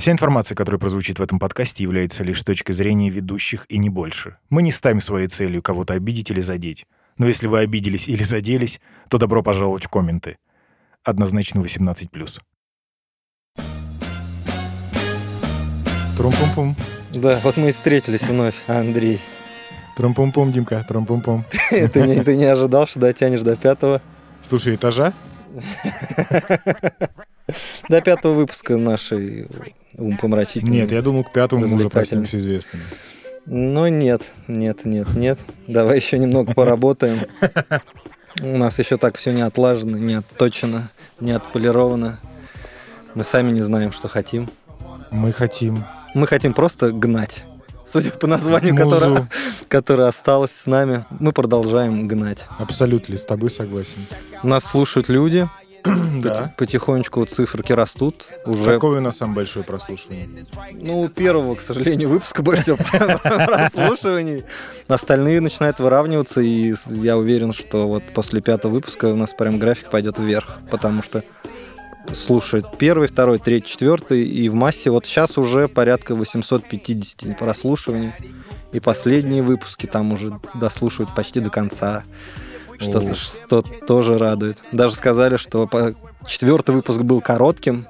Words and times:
Вся 0.00 0.12
информация, 0.12 0.56
которая 0.56 0.78
прозвучит 0.78 1.18
в 1.18 1.22
этом 1.22 1.38
подкасте, 1.38 1.82
является 1.82 2.24
лишь 2.24 2.42
точкой 2.42 2.72
зрения 2.72 3.10
ведущих 3.10 3.66
и 3.68 3.76
не 3.76 3.90
больше. 3.90 4.38
Мы 4.48 4.62
не 4.62 4.72
ставим 4.72 4.98
своей 4.98 5.28
целью 5.28 5.60
кого-то 5.60 5.92
обидеть 5.92 6.30
или 6.30 6.40
задеть. 6.40 6.86
Но 7.18 7.26
если 7.26 7.48
вы 7.48 7.58
обиделись 7.58 8.08
или 8.08 8.22
заделись, 8.22 8.80
то 9.10 9.18
добро 9.18 9.42
пожаловать 9.42 9.84
в 9.84 9.90
комменты. 9.90 10.38
Однозначно 11.04 11.60
18+. 11.60 12.08
Трум-пум-пум. 16.16 16.76
Да, 17.12 17.38
вот 17.44 17.58
мы 17.58 17.68
и 17.68 17.72
встретились 17.72 18.22
вновь, 18.22 18.54
Андрей. 18.68 19.20
Трум-пум-пум, 19.98 20.50
Димка, 20.50 20.82
трум-пум-пум. 20.88 21.44
Ты 21.70 22.06
не, 22.06 22.22
ты 22.22 22.36
не 22.36 22.46
ожидал, 22.46 22.86
что 22.86 23.00
дотянешь 23.00 23.42
до 23.42 23.54
пятого? 23.54 24.00
Слушай, 24.40 24.76
этажа? 24.76 25.12
До 27.88 28.00
пятого 28.00 28.34
выпуска 28.34 28.76
нашей 28.76 29.48
умопомрачительной. 29.96 30.78
Нет, 30.78 30.92
я 30.92 31.02
думал, 31.02 31.24
к 31.24 31.32
пятому 31.32 31.66
мы 31.66 31.76
уже 31.76 31.90
простимся 31.90 32.38
известными. 32.38 32.84
Но 33.46 33.88
нет, 33.88 34.30
нет, 34.48 34.84
нет, 34.84 35.08
нет. 35.14 35.38
Давай 35.66 35.96
еще 35.96 36.18
немного 36.18 36.54
поработаем. 36.54 37.20
У 38.40 38.56
нас 38.56 38.78
еще 38.78 38.96
так 38.96 39.16
все 39.16 39.32
не 39.32 39.42
отлажено, 39.42 39.98
не 39.98 40.14
отточено, 40.14 40.90
не 41.18 41.32
отполировано. 41.32 42.20
Мы 43.14 43.24
сами 43.24 43.50
не 43.50 43.60
знаем, 43.60 43.92
что 43.92 44.08
хотим. 44.08 44.48
Мы 45.10 45.32
хотим 45.32 45.84
Мы 46.14 46.26
хотим 46.26 46.54
просто 46.54 46.92
гнать. 46.92 47.44
Судя 47.84 48.10
по 48.10 48.26
названию, 48.26 48.76
которое, 48.76 49.28
которое 49.68 50.08
осталось 50.08 50.52
с 50.52 50.66
нами, 50.66 51.04
мы 51.10 51.32
продолжаем 51.32 52.06
гнать. 52.06 52.46
Абсолютно, 52.58 53.18
с 53.18 53.24
тобой 53.24 53.50
согласен. 53.50 54.06
Нас 54.44 54.64
слушают 54.64 55.08
люди, 55.08 55.48
Да. 56.20 56.52
потихонечку 56.58 57.24
циферки 57.24 57.72
растут. 57.72 58.26
Уже, 58.44 58.74
Какое 58.74 58.98
у 58.98 59.00
нас 59.02 59.16
самое 59.16 59.36
большое 59.36 59.64
прослушивание? 59.64 60.28
ну, 60.72 61.00
у 61.02 61.08
первого, 61.08 61.54
к 61.54 61.60
сожалению, 61.60 62.08
выпуска 62.10 62.42
больше 62.42 62.62
всего 62.62 62.76
прослушиваний. 63.22 64.44
Остальные 64.88 65.40
начинают 65.40 65.78
выравниваться, 65.78 66.40
и 66.40 66.74
я 66.86 67.16
уверен, 67.16 67.52
что 67.52 67.88
вот 67.88 68.02
после 68.14 68.40
пятого 68.42 68.72
выпуска 68.72 69.06
у 69.06 69.16
нас 69.16 69.32
прям 69.32 69.58
график 69.58 69.88
пойдет 69.90 70.18
вверх, 70.18 70.58
потому 70.70 71.02
что 71.02 71.22
слушает 72.12 72.66
первый, 72.78 73.08
второй, 73.08 73.38
третий, 73.38 73.68
четвертый, 73.68 74.24
и 74.26 74.48
в 74.48 74.54
массе 74.54 74.90
вот 74.90 75.06
сейчас 75.06 75.38
уже 75.38 75.68
порядка 75.68 76.14
850 76.14 77.38
прослушиваний. 77.38 78.12
И 78.72 78.78
последние 78.80 79.42
выпуски 79.42 79.86
там 79.86 80.12
уже 80.12 80.38
дослушивают 80.54 81.14
почти 81.14 81.40
до 81.40 81.50
конца. 81.50 82.04
Что-то, 82.80 83.12
О. 83.12 83.14
что 83.14 83.62
тоже 83.62 84.18
радует. 84.18 84.62
Даже 84.72 84.94
сказали, 84.96 85.36
что 85.36 85.68
четвертый 86.26 86.74
выпуск 86.74 87.00
был 87.02 87.20
коротким, 87.20 87.86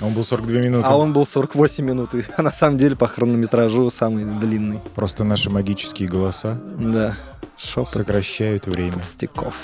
Он 0.00 0.12
был 0.14 0.24
42 0.24 0.60
минуты. 0.60 0.86
а 0.86 0.96
он 0.96 1.12
был 1.12 1.26
48 1.26 1.84
минут. 1.84 2.14
И 2.14 2.22
на 2.40 2.52
самом 2.52 2.78
деле 2.78 2.94
по 2.96 3.06
хронометражу 3.08 3.90
самый 3.90 4.24
длинный. 4.38 4.80
Просто 4.94 5.24
наши 5.24 5.50
магические 5.50 6.08
голоса 6.08 6.58
Да. 6.78 7.16
Шепот 7.56 7.88
сокращают 7.88 8.66
время. 8.68 8.92
толстяков. 8.92 9.54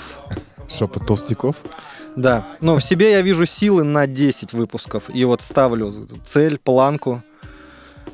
Шепот 0.69 1.07
толстяков? 1.07 1.55
Да. 2.17 2.45
Но 2.59 2.75
в 2.77 2.83
себе 2.83 3.11
я 3.11 3.21
вижу 3.21 3.45
силы 3.45 3.83
на 3.83 4.07
10 4.07 4.51
выпусков. 4.53 5.03
И 5.13 5.23
вот 5.23 5.41
ставлю 5.41 5.93
цель, 6.25 6.57
планку. 6.57 7.23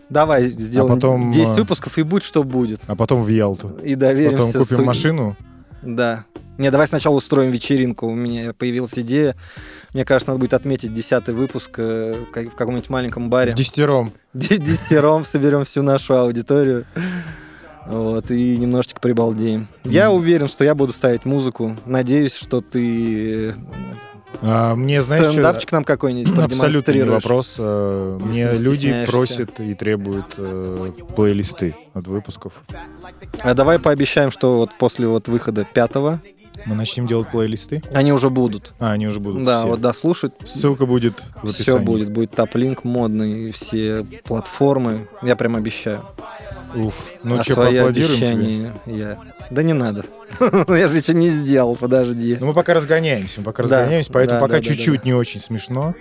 Давай 0.10 0.48
сделаем 0.48 0.92
А 0.92 0.96
потом, 0.96 1.32
10 1.32 1.56
э, 1.58 1.60
выпусков, 1.62 1.98
и 1.98 2.04
будет, 2.04 2.24
что 2.24 2.44
будет. 2.44 2.82
А 2.88 2.96
потом 2.96 3.24
в 3.24 3.28
Ялту. 3.30 3.70
И 3.84 3.96
доверимся. 3.96 4.38
Потом 4.44 4.62
купим 4.64 4.78
су- 4.78 4.84
машину. 4.86 5.38
Да. 5.82 6.26
Не, 6.58 6.70
давай 6.70 6.88
сначала 6.88 7.16
устроим 7.16 7.50
вечеринку. 7.52 8.08
У 8.08 8.14
меня 8.14 8.54
появилась 8.54 8.98
идея. 9.00 9.36
Мне 9.94 10.06
кажется, 10.06 10.30
надо 10.30 10.40
будет 10.40 10.54
отметить 10.54 10.94
десятый 10.94 11.34
выпуск 11.34 11.72
э, 11.78 12.24
в 12.28 12.32
как- 12.32 12.52
в 12.54 12.56
каком-нибудь 12.56 12.90
маленьком 12.90 13.30
баре. 13.30 13.52
В 13.52 13.56
десятером. 13.56 14.14
Де- 14.34 14.58
Десятером 14.58 15.26
соберем 15.26 15.66
всю 15.66 15.82
нашу 15.82 16.16
аудиторию. 16.18 16.86
Вот, 17.88 18.30
и 18.30 18.58
немножечко 18.58 19.00
прибалдеем. 19.00 19.68
Я 19.84 20.12
уверен, 20.12 20.48
что 20.48 20.64
я 20.64 20.76
буду 20.76 20.94
ставить 20.94 21.26
музыку. 21.26 21.76
Надеюсь, 21.88 22.36
что 22.36 22.62
ты 22.62 23.56
А, 24.44 24.76
мне, 24.76 25.02
знаешь, 25.02 25.24
что- 25.24 25.32
стендапчик 25.32 25.72
нам 25.72 25.84
какой-нибудь 25.84 26.32
Абсолютно 26.32 26.54
не 26.54 26.60
продемонстрируешь. 26.84 27.24
вопрос. 27.24 27.56
Э, 27.58 28.20
Мне 28.22 28.44
не 28.44 28.60
люди 28.60 29.06
просят 29.08 29.60
и 29.60 29.74
требуют 29.74 30.36
э, 30.38 30.92
плейлисты 31.16 31.76
от 31.94 32.06
выпусков. 32.08 32.54
А 33.40 33.54
давай 33.56 33.80
пообещаем, 33.80 34.32
что 34.32 34.58
вот 34.58 34.70
после 34.78 35.08
вот 35.08 35.28
выхода 35.28 35.66
пятого 35.66 36.22
Мы 36.66 36.76
начнем 36.76 37.08
делать 37.08 37.30
плейлисты. 37.32 37.82
они 37.94 38.12
уже 38.14 38.30
будут. 38.30 38.72
А, 38.80 38.92
они 38.92 39.08
уже 39.08 39.20
будут 39.20 39.44
да, 39.44 39.60
все. 39.60 39.68
вот 39.68 39.82
дослушают. 39.82 40.36
Ссылка 40.44 40.86
будет 40.86 41.24
в 41.42 41.50
описании. 41.50 41.62
Все 41.64 41.80
будет, 41.80 42.12
будет 42.12 42.32
топ-линк 42.32 42.84
модный, 42.84 43.52
все 43.52 44.06
платформы. 44.24 45.08
Я 45.22 45.36
прям 45.36 45.56
обещаю. 45.56 46.04
Уф. 46.76 47.12
Ну 47.24 47.38
а 47.40 47.44
что, 47.44 47.56
поаплодируем 47.56 48.20
тебе? 48.20 48.72
я... 48.86 49.18
Да 49.50 49.64
не 49.64 49.74
надо. 49.74 50.06
Я 50.70 50.88
же 50.88 50.98
еще 50.98 51.14
не 51.14 51.30
сделал, 51.30 51.76
подожди. 51.76 52.38
Ну, 52.40 52.46
мы 52.48 52.54
пока 52.54 52.74
разгоняемся, 52.74 53.42
мы 53.42 53.46
пока 53.46 53.64
Да, 53.64 53.80
разгоняемся, 53.80 54.12
поэтому 54.14 54.40
да, 54.40 54.46
пока 54.46 54.54
да, 54.54 54.60
да, 54.60 54.66
чуть-чуть 54.66 55.02
да. 55.02 55.06
не 55.06 55.14
очень 55.14 55.42
смешно. 55.42 55.94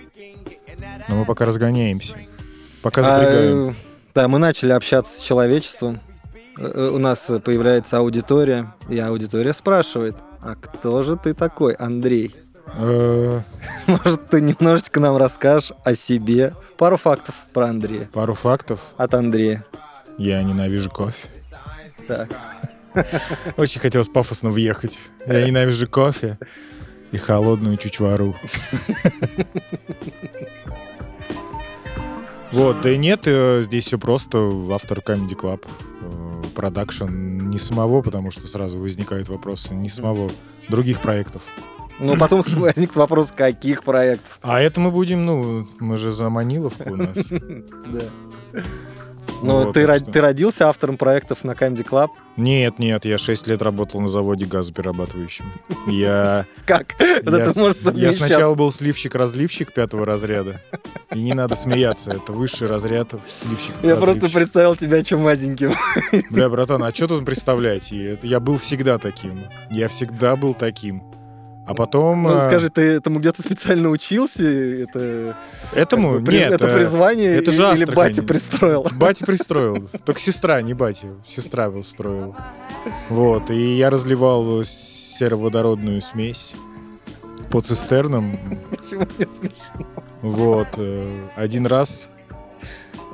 Но 1.09 1.15
мы 1.15 1.25
пока 1.25 1.45
разгоняемся. 1.45 2.15
Пока 2.81 3.01
А, 3.01 3.03
запрягаем. 3.03 3.69
э, 3.69 3.73
Да, 4.15 4.27
мы 4.29 4.39
начали 4.39 4.71
общаться 4.71 5.19
с 5.19 5.21
человечеством. 5.21 5.99
Э, 6.57 6.71
э, 6.73 6.89
У 6.93 6.97
нас 6.97 7.29
появляется 7.43 7.97
аудитория, 7.97 8.73
и 8.89 8.97
аудитория 8.99 9.51
спрашивает, 9.53 10.15
а 10.41 10.55
кто 10.55 11.03
же 11.03 11.17
ты 11.17 11.33
такой, 11.33 11.73
Андрей? 11.73 12.35
Э, 12.73 13.41
Может, 13.87 14.29
ты 14.29 14.41
немножечко 14.41 14.99
нам 14.99 15.17
расскажешь 15.17 15.71
о 15.83 15.93
себе? 15.93 16.55
Пару 16.77 16.97
фактов 16.97 17.35
про 17.53 17.67
Андрея. 17.67 18.09
Пару 18.11 18.33
фактов. 18.33 18.93
От 18.97 19.13
Андрея. 19.13 19.65
Я 20.17 20.41
ненавижу 20.43 20.89
кофе. 20.89 21.29
Так. 22.07 22.29
Очень 23.57 23.81
хотелось 23.81 24.09
пафосно 24.09 24.49
въехать. 24.49 24.99
Я 25.25 25.45
ненавижу 25.45 25.87
кофе 25.87 26.37
и 27.11 27.17
холодную 27.17 27.77
чучвару. 27.77 28.35
Вот, 32.51 32.81
да 32.81 32.89
и 32.91 32.97
нет, 32.97 33.21
э, 33.27 33.61
здесь 33.61 33.85
все 33.85 33.97
просто. 33.97 34.37
Автор 34.73 34.99
Comedy 34.99 35.37
Club. 35.37 35.65
Production 36.55 37.05
не 37.49 37.59
самого, 37.59 38.01
потому 38.01 38.31
что 38.31 38.47
сразу 38.47 38.79
возникают 38.79 39.29
вопросы, 39.29 39.73
не 39.73 39.89
самого 39.89 40.31
других 40.69 41.01
проектов. 41.01 41.43
Ну, 41.99 42.17
потом 42.17 42.41
возник 42.47 42.95
вопрос, 42.95 43.31
каких 43.31 43.83
проектов? 43.83 44.39
А 44.41 44.59
это 44.59 44.79
мы 44.81 44.91
будем, 44.91 45.25
ну, 45.25 45.67
мы 45.79 45.97
же 45.97 46.11
за 46.11 46.29
Маниловку 46.29 46.93
у 46.93 46.95
нас. 46.95 47.31
Да. 47.91 48.61
Ну, 49.41 49.65
Вот, 49.65 49.73
ты, 49.73 49.85
так 49.87 49.95
ро- 49.95 49.99
что- 50.03 50.11
ты 50.11 50.21
родился 50.21 50.69
автором 50.69 50.97
проектов 50.97 51.43
на 51.43 51.51
Comedy 51.51 51.83
Club? 51.87 52.09
Нет, 52.37 52.79
нет, 52.79 53.05
я 53.05 53.17
6 53.17 53.47
лет 53.47 53.61
работал 53.61 53.99
на 53.99 54.07
заводе 54.07 54.45
газоперерабатывающем. 54.45 55.51
Я, 55.87 56.45
Как? 56.65 56.95
Это 56.99 57.51
может 57.57 57.81
я 57.95 58.11
сначала 58.11 58.55
был 58.55 58.69
сливщик-разливщик 58.71 59.73
пятого 59.73 60.05
разряда. 60.05 60.61
И 61.13 61.21
не 61.21 61.33
надо 61.33 61.55
смеяться, 61.55 62.11
это 62.11 62.31
высший 62.31 62.67
разряд 62.67 63.13
сливщик 63.27 63.73
Я 63.83 63.95
просто 63.95 64.29
представил 64.29 64.75
тебя 64.75 65.03
чумазеньким. 65.03 65.73
Бля, 66.29 66.47
братан, 66.49 66.83
а 66.83 66.93
что 66.93 67.07
тут 67.07 67.25
представлять? 67.25 67.91
Я 67.91 68.39
был 68.39 68.57
всегда 68.57 68.97
таким. 68.97 69.45
Я 69.69 69.87
всегда 69.87 70.35
был 70.35 70.53
таким. 70.53 71.03
А 71.65 71.73
потом... 71.75 72.23
Ну, 72.23 72.35
а, 72.37 72.41
скажи, 72.41 72.69
ты 72.69 72.81
этому 72.81 73.19
где-то 73.19 73.41
специально 73.41 73.89
учился? 73.89 74.43
Это, 74.43 75.37
Этому? 75.75 76.15
как 76.15 76.23
бы, 76.23 76.31
Нет. 76.33 76.51
это 76.51 76.67
э, 76.67 76.75
призвание 76.75 77.33
это 77.35 77.51
же 77.51 77.61
или 77.75 77.85
батя 77.85 78.23
пристроил? 78.23 78.87
Батя 78.93 79.25
пристроил. 79.25 79.87
Только 80.03 80.19
сестра, 80.19 80.61
не 80.61 80.73
батя. 80.73 81.07
Сестра 81.23 81.69
был 81.69 81.83
строил. 81.83 82.35
Вот. 83.09 83.51
И 83.51 83.77
я 83.77 83.89
разливал 83.91 84.63
сероводородную 84.65 86.01
смесь 86.01 86.55
по 87.51 87.61
цистернам. 87.61 88.59
Почему 88.71 89.05
мне 89.17 89.27
смешно? 89.27 89.87
Вот. 90.23 90.67
э, 90.77 91.27
Один 91.35 91.67
раз 91.67 92.09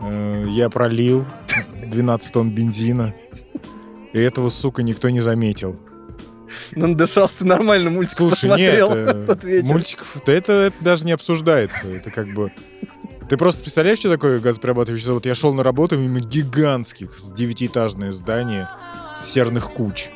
э, 0.02 0.46
я 0.50 0.70
пролил 0.70 1.26
12 1.86 2.34
тонн 2.34 2.52
бензина. 2.52 3.14
И 4.14 4.20
этого, 4.20 4.48
сука, 4.50 4.84
никто 4.84 5.10
не 5.10 5.20
заметил. 5.20 5.78
Надышался, 6.76 7.46
нормально 7.46 7.90
мультик 7.90 8.18
Слушай, 8.18 8.50
посмотрел 8.50 8.96
нет, 8.96 9.16
в 9.16 9.26
тот 9.28 9.44
э, 9.44 9.48
вечер. 9.48 9.66
мультиков, 9.66 10.22
да 10.26 10.34
это, 10.34 10.54
это 10.54 10.84
даже 10.84 11.06
не 11.06 11.12
обсуждается. 11.12 11.88
Это 11.88 12.10
как 12.10 12.28
бы... 12.34 12.52
Ты 13.30 13.36
просто 13.36 13.62
представляешь, 13.62 14.00
что 14.00 14.10
такое 14.10 14.40
газопрерабатывающий 14.40 15.06
завод? 15.06 15.26
Я 15.26 15.36
шел 15.36 15.54
на 15.54 15.62
работу 15.62 15.98
мимо 15.98 16.20
гигантских 16.20 17.18
с 17.18 17.34
девятиэтажные 17.34 18.14
здания 18.14 18.70
с 19.16 19.26
серных 19.26 19.72
куч. 19.72 20.10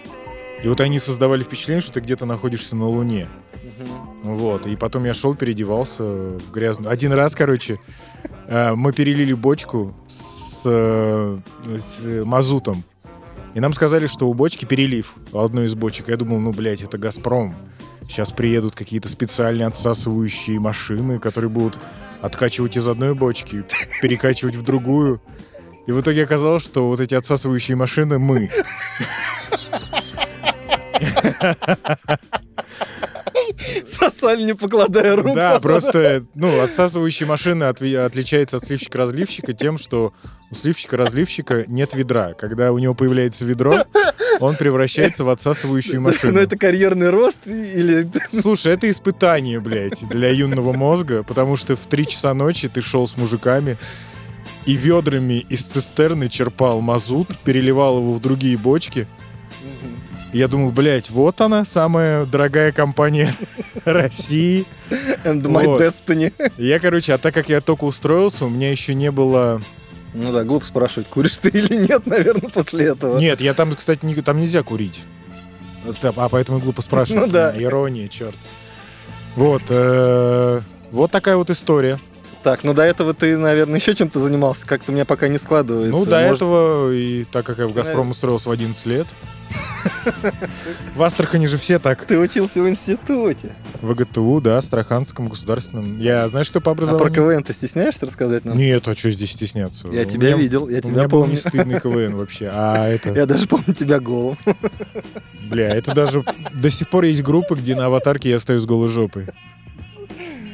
И 0.64 0.68
вот 0.68 0.80
они 0.80 1.00
создавали 1.00 1.44
впечатление, 1.44 1.82
что 1.82 1.94
ты 1.94 2.00
где-то 2.02 2.26
находишься 2.26 2.76
на 2.76 2.88
Луне. 2.88 3.28
Мгм. 3.64 4.36
Вот. 4.36 4.66
И 4.68 4.76
потом 4.76 5.06
я 5.06 5.14
шел, 5.14 5.36
переодевался 5.36 6.04
в 6.04 6.52
грязную. 6.52 6.92
Один 6.92 7.12
раз, 7.14 7.36
короче, 7.36 7.80
э, 8.48 8.74
мы 8.76 8.94
перелили 8.94 9.34
бочку 9.34 9.94
с, 10.08 10.64
э, 10.66 11.40
с, 11.66 12.06
э, 12.06 12.24
мазутом. 12.24 12.84
И 13.54 13.60
нам 13.60 13.74
сказали, 13.74 14.08
что 14.08 14.30
у 14.30 14.34
бочки 14.34 14.66
перелив, 14.66 15.16
у 15.32 15.40
одной 15.40 15.66
из 15.66 15.76
бочек. 15.76 16.08
Я 16.08 16.18
думал, 16.18 16.40
ну, 16.40 16.54
блядь, 16.54 16.82
это 16.82 16.98
«Газпром». 16.98 17.54
Сейчас 18.08 18.32
приедут 18.32 18.76
какие-то 18.76 19.10
специальные 19.10 19.68
отсасывающие 19.68 20.60
машины, 20.60 21.20
которые 21.20 21.50
будут 21.50 21.80
откачивать 22.22 22.78
из 22.78 22.88
одной 22.88 23.14
бочки, 23.14 23.64
перекачивать 24.02 24.56
в 24.56 24.64
другую. 24.64 25.22
И 25.88 25.92
в 25.92 26.00
итоге 26.02 26.24
оказалось, 26.24 26.64
что 26.64 26.88
вот 26.88 27.00
эти 27.00 27.16
отсасывающие 27.16 27.76
машины 27.76 28.20
мы. 28.20 28.50
Сосали, 33.88 34.44
не 34.44 34.54
покладая 34.54 35.16
рук. 35.16 35.36
Да, 35.36 35.60
просто, 35.60 36.24
ну, 36.36 36.62
отсасывающие 36.62 37.28
машины 37.28 37.64
отви- 37.64 37.98
отличается 37.98 38.58
от 38.58 38.64
сливщика-разливщика 38.64 39.54
тем, 39.54 39.78
что 39.78 40.14
у 40.52 40.56
сливщика-разливщика 40.56 41.66
нет 41.68 41.94
ведра. 41.94 42.34
Когда 42.34 42.72
у 42.72 42.78
него 42.78 42.94
появляется 42.94 43.46
ведро, 43.46 43.86
он 44.40 44.56
превращается 44.56 45.24
в 45.24 45.30
отсасывающую 45.30 46.02
машину. 46.02 46.34
Ну, 46.34 46.40
это 46.40 46.58
карьерный 46.58 47.10
рост 47.10 47.40
или... 47.46 48.10
Слушай, 48.32 48.74
это 48.74 48.90
испытание, 48.90 49.60
блядь, 49.60 50.08
для 50.10 50.30
юного 50.30 50.74
мозга, 50.74 51.24
потому 51.24 51.56
что 51.56 51.76
в 51.76 51.88
3 51.88 52.08
часа 52.08 52.34
ночи 52.34 52.68
ты 52.68 52.82
шел 52.82 53.08
с 53.08 53.18
мужиками 53.18 53.78
и 54.66 54.74
ведрами 54.74 55.46
из 55.50 55.62
цистерны 55.62 56.30
черпал 56.30 56.82
мазут, 56.82 57.38
переливал 57.40 58.00
его 58.00 58.14
в 58.14 58.22
другие 58.22 58.58
бочки. 58.58 59.08
И 60.34 60.38
Я 60.38 60.48
думал, 60.48 60.72
блядь, 60.72 61.10
вот 61.10 61.42
она, 61.42 61.66
самая 61.66 62.26
дорогая 62.26 62.72
компания 62.72 63.36
России. 63.86 64.66
And 65.26 65.42
my 65.44 65.66
Вот. 65.66 65.82
destiny. 65.82 66.34
Я, 66.58 66.80
короче, 66.80 67.14
а 67.14 67.18
так 67.18 67.34
как 67.34 67.50
я 67.50 67.60
только 67.62 67.84
устроился, 67.84 68.46
у 68.46 68.50
меня 68.50 68.72
еще 68.72 68.94
не 68.94 69.12
было... 69.12 69.62
Ну 70.14 70.32
да, 70.32 70.44
глупо 70.44 70.66
спрашивать, 70.66 71.08
куришь 71.08 71.38
ты 71.38 71.50
или 71.50 71.88
нет, 71.88 72.06
наверное, 72.06 72.50
после 72.50 72.88
этого. 72.88 73.18
Нет, 73.18 73.40
я 73.42 73.54
там, 73.54 73.74
кстати, 73.76 74.06
не- 74.06 74.16
там 74.16 74.38
нельзя 74.40 74.62
курить. 74.64 75.02
А 76.04 76.30
поэтому 76.30 76.60
глупо 76.60 76.82
спрашивать. 76.82 77.22
Ну 77.24 77.28
да. 77.32 77.54
Ирония, 77.58 78.08
черт. 78.08 78.36
Вот. 79.36 79.64
э, 79.70 80.62
Вот 80.92 81.12
такая 81.12 81.38
вот 81.38 81.50
история. 81.50 82.00
Так, 82.44 82.64
ну 82.64 82.74
до 82.74 82.82
этого 82.84 83.14
ты, 83.14 83.38
наверное, 83.38 83.80
еще 83.80 83.94
чем-то 83.96 84.20
занимался, 84.20 84.66
как-то 84.66 84.92
у 84.92 84.96
меня 84.96 85.06
пока 85.06 85.28
не 85.28 85.38
складывается. 85.38 85.92
Ну, 85.96 86.06
до 86.06 86.22
Может, 86.22 86.36
этого, 86.38 86.92
и 86.94 87.24
так 87.26 87.46
как 87.46 87.60
я 87.60 87.68
в 87.68 87.74
«Газпром» 87.74 88.10
устроился 88.10 88.50
в 88.50 88.52
11 88.52 88.86
лет, 88.88 89.08
в 90.96 91.04
Астрахани 91.04 91.48
же 91.48 91.58
все 91.58 91.80
так. 91.80 92.06
Ты 92.06 92.18
учился 92.20 92.62
в 92.62 92.70
институте. 92.70 93.56
В 93.82 93.94
ГТУ, 93.94 94.42
да, 94.42 94.58
Астраханском 94.58 95.28
государственном. 95.28 96.00
Я, 96.00 96.28
знаешь, 96.28 96.48
что 96.48 96.60
по 96.62 96.72
А 96.72 96.76
про 96.76 96.84
образованию? 96.86 97.14
КВН 97.14 97.44
ты 97.44 97.54
стесняешься 97.54 98.06
рассказать 98.06 98.46
нам? 98.46 98.58
Нет, 98.58 98.88
а 98.88 98.96
что 98.96 99.10
здесь 99.12 99.32
стесняться? 99.32 99.88
Я 99.90 100.02
У 100.04 100.06
тебя 100.06 100.28
меня- 100.30 100.38
видел, 100.38 100.68
я 100.70 100.78
У 100.80 100.82
тебя 100.82 100.92
меня 100.94 101.08
был 101.08 101.20
помню. 101.22 101.32
не 101.32 101.38
стыдный 101.38 101.80
КВН 101.80 102.16
вообще. 102.16 102.50
А 102.52 102.88
это, 102.88 103.14
Я 103.14 103.26
даже 103.26 103.48
помню 103.48 103.74
тебя 103.74 104.00
голым. 104.00 104.38
бля, 105.50 105.70
это 105.76 105.94
даже 105.94 106.24
до 106.54 106.70
сих 106.70 106.90
пор 106.90 107.04
есть 107.06 107.24
группы, 107.24 107.56
где 107.56 107.76
на 107.76 107.86
аватарке 107.88 108.30
я 108.30 108.40
стою 108.40 108.60
с 108.60 108.66
голой 108.66 108.90
жопой. 108.90 109.28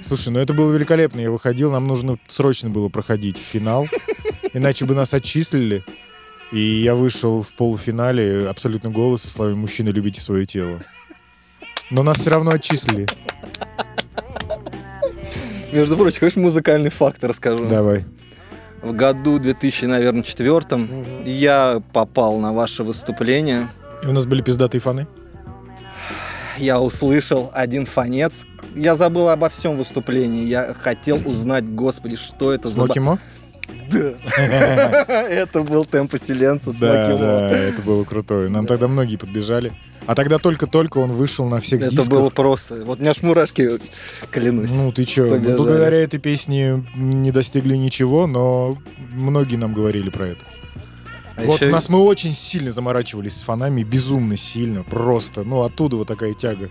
Слушай, 0.04 0.30
ну 0.30 0.40
это 0.40 0.54
было 0.54 0.72
великолепно. 0.74 1.20
Я 1.20 1.30
выходил, 1.32 1.70
нам 1.72 1.84
нужно 1.86 2.18
срочно 2.28 2.70
было 2.70 2.88
проходить 2.88 3.38
финал, 3.38 3.88
иначе 4.54 4.86
бы 4.86 4.96
нас 4.96 5.14
отчислили. 5.14 5.84
И 6.52 6.60
я 6.60 6.96
вышел 6.96 7.42
в 7.42 7.54
полуфинале 7.54 8.48
абсолютно 8.48 8.90
голый 8.90 9.18
со 9.18 9.30
словами 9.30 9.56
«Мужчины, 9.56 9.90
любите 9.90 10.22
свое 10.22 10.46
тело». 10.46 10.82
Но 11.90 12.04
нас 12.04 12.20
все 12.20 12.30
равно 12.30 12.52
отчислили. 12.52 13.08
Между 15.72 15.98
прочим, 15.98 16.20
хочешь 16.20 16.38
музыкальный 16.38 16.90
факт 16.90 17.24
расскажу? 17.24 17.66
Давай. 17.68 18.06
В 18.82 18.94
году 18.94 19.40
2004 19.40 21.26
я 21.26 21.82
попал 21.94 22.40
на 22.40 22.54
ваше 22.54 22.84
выступление. 22.84 23.68
И 24.04 24.08
у 24.08 24.12
нас 24.12 24.26
были 24.26 24.42
пиздатые 24.42 24.80
фаны. 24.80 25.08
Я 26.58 26.80
услышал 26.80 27.52
один 27.54 27.86
фонец. 27.86 28.46
Я 28.76 28.96
забыл 28.96 29.30
обо 29.30 29.50
всем 29.50 29.78
выступлении. 29.78 30.46
Я 30.46 30.74
хотел 30.74 31.22
узнать, 31.26 31.66
господи, 31.66 32.16
что 32.16 32.54
это 32.54 32.68
за... 32.68 32.76
Смоки 32.76 33.00
Мо? 33.00 33.20
Да. 33.92 34.14
Это 35.30 35.62
был 35.62 35.86
темп 35.86 36.12
поселенца 36.12 36.72
с 36.72 36.76
Да, 36.76 37.18
да, 37.18 37.52
это 37.52 37.82
было 37.82 38.04
крутое. 38.04 38.50
Нам 38.50 38.66
тогда 38.66 38.88
многие 38.88 39.18
подбежали. 39.18 39.74
А 40.06 40.16
тогда 40.16 40.40
только-только 40.40 41.00
он 41.00 41.12
вышел 41.12 41.48
на 41.50 41.60
всех 41.60 41.82
Это 41.82 41.92
дисках. 41.92 42.08
было 42.10 42.30
просто... 42.30 42.86
Вот 42.86 43.00
у 43.00 43.02
меня 43.02 43.12
аж 43.12 43.22
мурашки, 43.22 43.70
клянусь. 44.32 44.72
Ну 44.72 44.92
ты 44.94 45.04
чё, 45.04 45.26
мы 45.28 45.36
Побежали. 45.38 45.58
благодаря 45.58 45.98
этой 45.98 46.20
песне 46.20 46.86
не 46.96 47.32
достигли 47.32 47.76
ничего, 47.76 48.26
но 48.26 48.78
многие 49.12 49.58
нам 49.58 49.74
говорили 49.74 50.10
про 50.10 50.30
это. 50.30 50.46
А 51.36 51.44
вот 51.44 51.62
у 51.62 51.70
нас 51.70 51.90
мы 51.90 52.00
очень 52.00 52.34
сильно 52.34 52.72
заморачивались 52.72 53.36
с 53.38 53.44
фанами, 53.44 53.84
безумно 53.84 54.38
сильно, 54.38 54.84
просто. 54.84 55.44
Ну 55.44 55.64
оттуда 55.64 55.98
вот 55.98 56.08
такая 56.08 56.34
тяга 56.34 56.70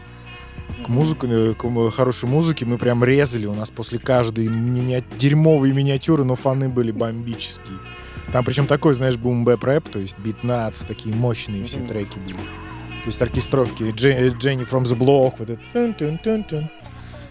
к 0.84 0.88
музыке, 0.88 1.26
э, 1.30 1.54
к 1.54 1.64
м- 1.64 1.90
хорошей 1.90 2.28
музыке. 2.28 2.64
Мы 2.66 2.78
прям 2.78 3.02
резали, 3.04 3.46
у 3.46 3.54
нас 3.54 3.70
после 3.70 3.98
каждой 3.98 4.48
меня... 4.48 5.02
дерьмовые 5.18 5.72
миниатюры, 5.72 6.24
но 6.24 6.34
фаны 6.34 6.68
были 6.68 6.90
бомбические. 6.92 7.78
Там 8.32 8.44
причем 8.44 8.66
такой, 8.66 8.94
знаешь, 8.94 9.16
бум 9.16 9.44
бэп 9.44 9.62
рэп, 9.64 9.88
то 9.88 9.98
есть 9.98 10.18
битнац, 10.18 10.84
такие 10.84 11.14
мощные 11.14 11.64
все 11.64 11.78
треки 11.80 12.18
были. 12.18 12.36
То 12.36 13.06
есть 13.10 13.22
оркестровки, 13.22 13.84
Дже- 13.84 14.36
Дженни 14.36 14.64
from 14.68 14.82
the 14.82 14.96
Block, 14.98 15.34
вот 15.38 15.50
это. 15.50 15.60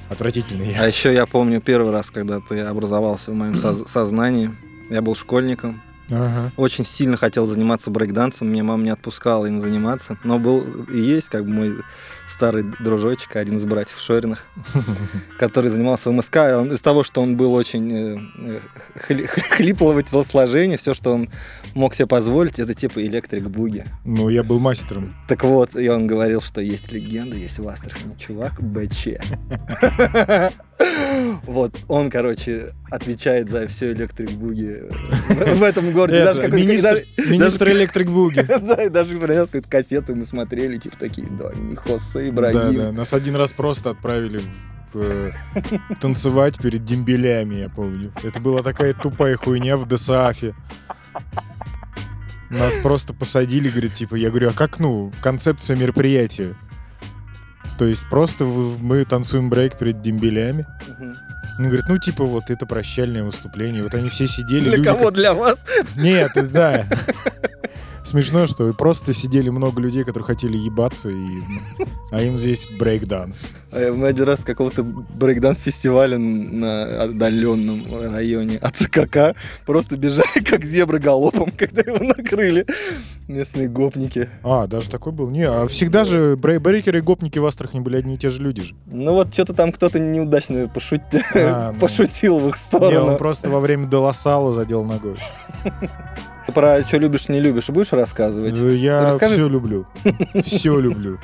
Отвратительный. 0.09 0.73
А 0.79 0.87
еще 0.87 1.13
я 1.13 1.25
помню 1.25 1.59
первый 1.61 1.91
раз, 1.91 2.11
когда 2.11 2.39
ты 2.39 2.59
образовался 2.61 3.31
в 3.31 3.35
моем 3.35 3.55
соз- 3.55 3.87
сознании. 3.87 4.51
Я 4.89 5.01
был 5.01 5.15
школьником. 5.15 5.81
Ага. 6.11 6.51
Очень 6.57 6.85
сильно 6.85 7.17
хотел 7.17 7.47
заниматься 7.47 7.89
брейкдансом. 7.89 8.47
Меня 8.49 8.63
мама 8.63 8.83
не 8.83 8.91
отпускала 8.91 9.47
им 9.47 9.59
заниматься. 9.59 10.17
Но 10.23 10.37
был 10.37 10.63
и 10.93 10.99
есть 11.01 11.29
как 11.29 11.43
бы 11.43 11.49
мой 11.49 11.75
старый 12.27 12.63
дружочек, 12.79 13.35
один 13.35 13.57
из 13.57 13.65
братьев 13.65 13.99
Шоринах, 13.99 14.45
который 15.39 15.69
занимался 15.69 16.09
в 16.09 16.13
МСК. 16.13 16.35
Из 16.71 16.81
того, 16.81 17.03
что 17.03 17.21
он 17.21 17.37
был 17.37 17.53
очень 17.53 17.91
э, 17.93 18.19
э, 18.39 18.59
хли- 18.97 19.27
хлиплого 19.27 20.01
телосложения, 20.03 20.77
все, 20.77 20.93
что 20.93 21.13
он 21.13 21.29
мог 21.73 21.93
себе 21.93 22.07
позволить, 22.07 22.59
это 22.59 22.73
типа 22.73 23.01
электрик 23.03 23.43
буги. 23.43 23.85
Ну, 24.03 24.29
я 24.29 24.43
был 24.43 24.59
мастером. 24.59 25.15
Так 25.27 25.43
вот, 25.43 25.75
и 25.75 25.87
он 25.89 26.07
говорил, 26.07 26.41
что 26.41 26.61
есть 26.61 26.91
легенда, 26.91 27.35
есть 27.35 27.59
в 27.59 27.67
Астрахани 27.67 28.15
чувак 28.17 28.61
БЧ. 28.61 29.07
Вот, 31.45 31.73
он, 31.87 32.09
короче, 32.09 32.73
отвечает 32.91 33.49
за 33.49 33.65
все 33.67 33.93
электрик 33.93 34.31
буги 34.31 34.83
в 35.55 35.63
этом 35.63 35.91
городе. 35.93 36.25
Даже 36.25 36.47
министр, 36.49 37.01
даже- 37.15 37.29
министр 37.31 37.69
Электрик 37.69 38.07
Буги. 38.09 38.45
Да, 38.61 38.83
и 38.83 38.89
даже 38.89 39.17
принес 39.17 39.45
какую-то 39.45 39.69
кассету, 39.69 40.15
мы 40.15 40.25
смотрели, 40.25 40.77
типа 40.77 40.97
такие, 40.97 41.27
да, 41.27 41.51
не 41.55 41.75
Да, 42.21 42.29
Ибрагим. 42.29 42.77
да. 42.77 42.91
Нас 42.91 43.13
один 43.13 43.35
раз 43.35 43.53
просто 43.53 43.89
отправили 43.89 44.41
э, 44.93 45.31
танцевать 45.99 46.57
перед 46.57 46.83
дембелями, 46.83 47.55
я 47.55 47.69
помню. 47.69 48.11
Это 48.23 48.39
была 48.39 48.63
такая 48.63 48.93
тупая 48.93 49.35
хуйня 49.35 49.77
в 49.77 49.87
ДСАФе. 49.87 50.55
Нас 52.49 52.75
просто 52.81 53.13
посадили, 53.13 53.69
говорит, 53.69 53.95
типа, 53.95 54.15
я 54.15 54.29
говорю, 54.29 54.49
а 54.49 54.53
как, 54.53 54.79
ну, 54.79 55.11
в 55.15 55.21
концепция 55.21 55.75
мероприятия? 55.75 56.55
То 57.77 57.85
есть 57.85 58.07
просто 58.09 58.45
мы 58.45 59.03
танцуем 59.03 59.49
брейк 59.49 59.77
перед 59.77 60.01
дембелями. 60.01 60.65
Ну, 61.57 61.65
говорит, 61.65 61.85
ну, 61.87 61.97
типа, 61.97 62.23
вот 62.23 62.49
это 62.49 62.65
прощальное 62.65 63.23
выступление. 63.23 63.83
Вот 63.83 63.93
они 63.95 64.09
все 64.09 64.27
сидели, 64.27 64.69
Для 64.69 64.77
люди 64.77 64.87
кого? 64.87 65.11
Для 65.11 65.33
вас? 65.33 65.65
Нет, 65.95 66.31
да. 66.51 66.85
Смешно, 68.05 68.45
что 68.45 68.71
просто 68.73 69.13
сидели 69.15 69.49
много 69.49 69.81
людей, 69.81 70.03
которые 70.03 70.25
хотели 70.25 70.55
ебаться, 70.57 71.09
и... 71.09 71.41
а 72.11 72.21
им 72.21 72.37
здесь 72.39 72.67
брейк-данс. 72.79 73.47
А 73.71 73.91
Мы 73.91 74.07
один 74.07 74.25
раз 74.25 74.43
какого-то 74.45 74.83
брейкданс-фестиваля 74.83 76.19
на 76.19 77.01
отдаленном 77.03 77.83
районе 78.13 78.57
от 78.57 78.75
ЦКК 78.75 79.35
просто 79.65 79.97
бежали 79.97 80.43
как 80.47 80.63
зебры 80.63 80.99
галопом, 80.99 81.49
когда 81.57 81.81
его 81.81 81.97
накрыли 82.05 82.67
местные 83.27 83.67
гопники. 83.67 84.29
А, 84.43 84.67
даже 84.67 84.87
такой 84.91 85.11
был? 85.11 85.31
Не, 85.31 85.47
а 85.47 85.67
всегда 85.67 86.03
же 86.03 86.35
брей- 86.35 86.59
брейкеры 86.59 86.99
и 86.99 87.01
гопники 87.01 87.39
в 87.39 87.45
Астрахани 87.47 87.81
были 87.81 87.97
одни 87.97 88.15
и 88.15 88.17
те 88.19 88.29
же 88.29 88.39
люди 88.43 88.61
же. 88.61 88.75
Ну 88.85 89.13
вот 89.13 89.33
что-то 89.33 89.53
там 89.53 89.71
кто-то 89.71 89.97
неудачно 89.99 90.67
пошут- 90.67 91.01
А, 91.33 91.71
ну. 91.71 91.79
пошутил 91.79 92.37
в 92.39 92.49
их 92.49 92.53
Не, 92.53 92.59
сторону. 92.59 93.05
он 93.13 93.17
просто 93.17 93.49
во 93.49 93.59
время 93.59 93.87
Делосала 93.87 94.53
задел 94.53 94.83
ногой. 94.83 95.15
Про 96.53 96.81
что 96.81 96.99
любишь, 96.99 97.27
не 97.29 97.39
любишь, 97.39 97.69
будешь 97.69 97.91
рассказывать? 97.91 98.55
Э, 98.57 98.75
Я 98.75 99.01
Расскажи. 99.05 99.33
все 99.35 99.47
люблю. 99.47 99.87
Все 100.43 100.79
люблю. 100.79 101.19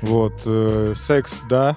Вот, 0.00 0.42
э, 0.44 0.92
секс, 0.96 1.42
да. 1.48 1.76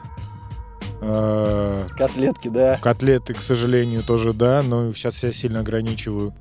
Э, 1.02 1.86
Котлетки, 1.98 2.48
да. 2.48 2.80
Котлеты, 2.82 3.34
к 3.36 3.42
сожалению, 3.42 4.02
тоже 4.04 4.34
да, 4.34 4.64
но 4.64 4.92
сейчас 4.94 5.24
я 5.24 5.32
сильно 5.32 5.60
ограничиваю, 5.60 6.34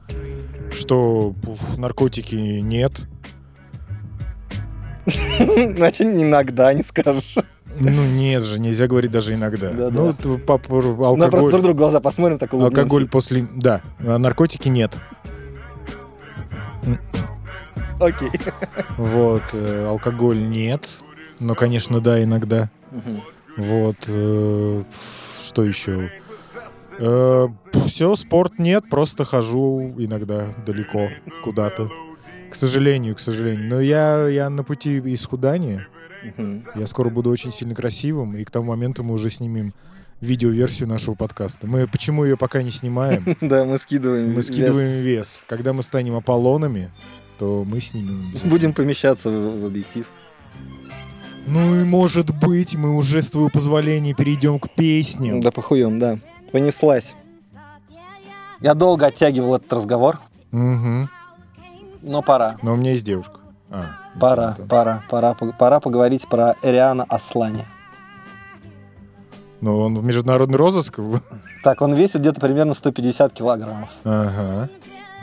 что 0.73 1.35
наркотики 1.77 2.35
нет. 2.35 3.03
Значит, 5.07 6.07
иногда 6.07 6.73
не 6.73 6.83
скажешь. 6.83 7.37
Ну 7.79 8.05
нет 8.07 8.45
же, 8.45 8.61
нельзя 8.61 8.87
говорить 8.87 9.11
даже 9.11 9.35
иногда. 9.35 9.71
Да-да. 9.73 9.91
Ну, 9.91 10.13
т- 10.13 10.39
пап- 10.39 10.69
Мы 10.71 10.81
просто 10.81 11.07
алкоголь, 11.07 11.51
друг 11.51 11.63
другу 11.63 11.75
в 11.75 11.77
глаза 11.77 12.01
посмотрим, 12.01 12.39
так 12.39 12.55
улыбнемся. 12.55 12.81
алкоголь 12.83 13.09
после... 13.09 13.47
Да, 13.55 13.83
а 13.99 14.17
наркотики 14.19 14.69
нет. 14.69 14.97
Окей. 18.01 18.31
Вот, 18.97 19.43
э, 19.53 19.87
алкоголь 19.87 20.39
нет. 20.39 20.89
Но, 21.41 21.55
конечно, 21.55 22.01
да, 22.01 22.23
иногда. 22.23 22.71
Мгм. 22.91 23.23
Вот, 23.57 23.97
э, 24.09 24.83
что 25.43 25.65
еще? 25.65 26.11
все, 27.87 28.15
спорт 28.17 28.59
нет, 28.59 28.85
просто 28.89 29.25
хожу 29.25 29.95
иногда 29.99 30.53
далеко 30.65 31.11
куда-то. 31.43 31.91
К 32.51 32.55
сожалению, 32.55 33.17
к 33.17 33.21
сожалению. 33.21 33.69
Но 33.69 33.81
я, 33.81 34.29
я 34.29 34.49
на 34.49 34.63
пути 34.63 35.01
исхудания. 35.15 35.89
Мгм. 36.23 36.63
Я 36.77 36.87
скоро 36.87 37.11
буду 37.11 37.31
очень 37.31 37.51
сильно 37.51 37.75
красивым, 37.75 38.37
и 38.37 38.45
к 38.45 38.51
тому 38.51 38.71
моменту 38.71 39.03
мы 39.03 39.15
уже 39.15 39.29
снимем 39.31 39.75
видеоверсию 40.25 40.89
нашего 40.89 41.15
подкаста. 41.15 41.67
Мы 41.67 41.87
почему 41.87 42.25
ее 42.25 42.37
пока 42.37 42.63
не 42.63 42.71
снимаем? 42.71 43.25
Да, 43.41 43.65
мы 43.65 43.79
скидываем. 43.79 44.33
Мы 44.35 44.43
скидываем 44.43 45.03
вес. 45.03 45.41
Когда 45.47 45.73
мы 45.73 45.83
станем 45.83 46.17
Аполлонами, 46.17 46.91
то 47.39 47.65
мы 47.67 47.81
снимем. 47.81 48.33
Будем 48.45 48.73
помещаться 48.73 49.31
в, 49.31 49.65
объектив. 49.67 50.07
Ну 51.47 51.81
и 51.81 51.85
может 51.85 52.31
быть, 52.39 52.75
мы 52.75 52.97
уже 52.97 53.21
с 53.21 53.31
твоего 53.31 53.51
позволения 53.51 54.15
перейдем 54.15 54.59
к 54.59 54.71
песням. 54.71 55.41
Да 55.41 55.51
похуем, 55.51 55.99
да. 55.99 56.19
Понеслась. 56.53 57.15
Я 58.61 58.75
долго 58.75 59.07
оттягивал 59.07 59.57
этот 59.57 59.71
разговор, 59.75 60.21
Мгм. 60.53 61.11
но 62.03 62.23
пора. 62.23 62.57
Но 62.63 62.73
у 62.73 62.77
меня 62.77 62.93
есть 62.93 63.05
девушка. 63.05 63.41
А, 63.71 63.97
Пора, 64.19 64.57
пора, 64.69 65.03
пора, 65.11 65.35
пора 65.35 65.81
поговорить 65.81 66.27
про 66.29 66.55
Эриана 66.63 67.05
Аслани. 67.09 67.65
Ну, 69.65 69.81
он 69.81 69.97
в 69.99 70.05
международный 70.05 70.59
розыск? 70.59 71.01
Так, 71.63 71.81
он 71.81 71.95
весит 71.95 72.21
где-то 72.21 72.39
примерно 72.39 72.75
150 72.75 73.33
килограммов. 73.33 73.89
Ага. 74.05 74.69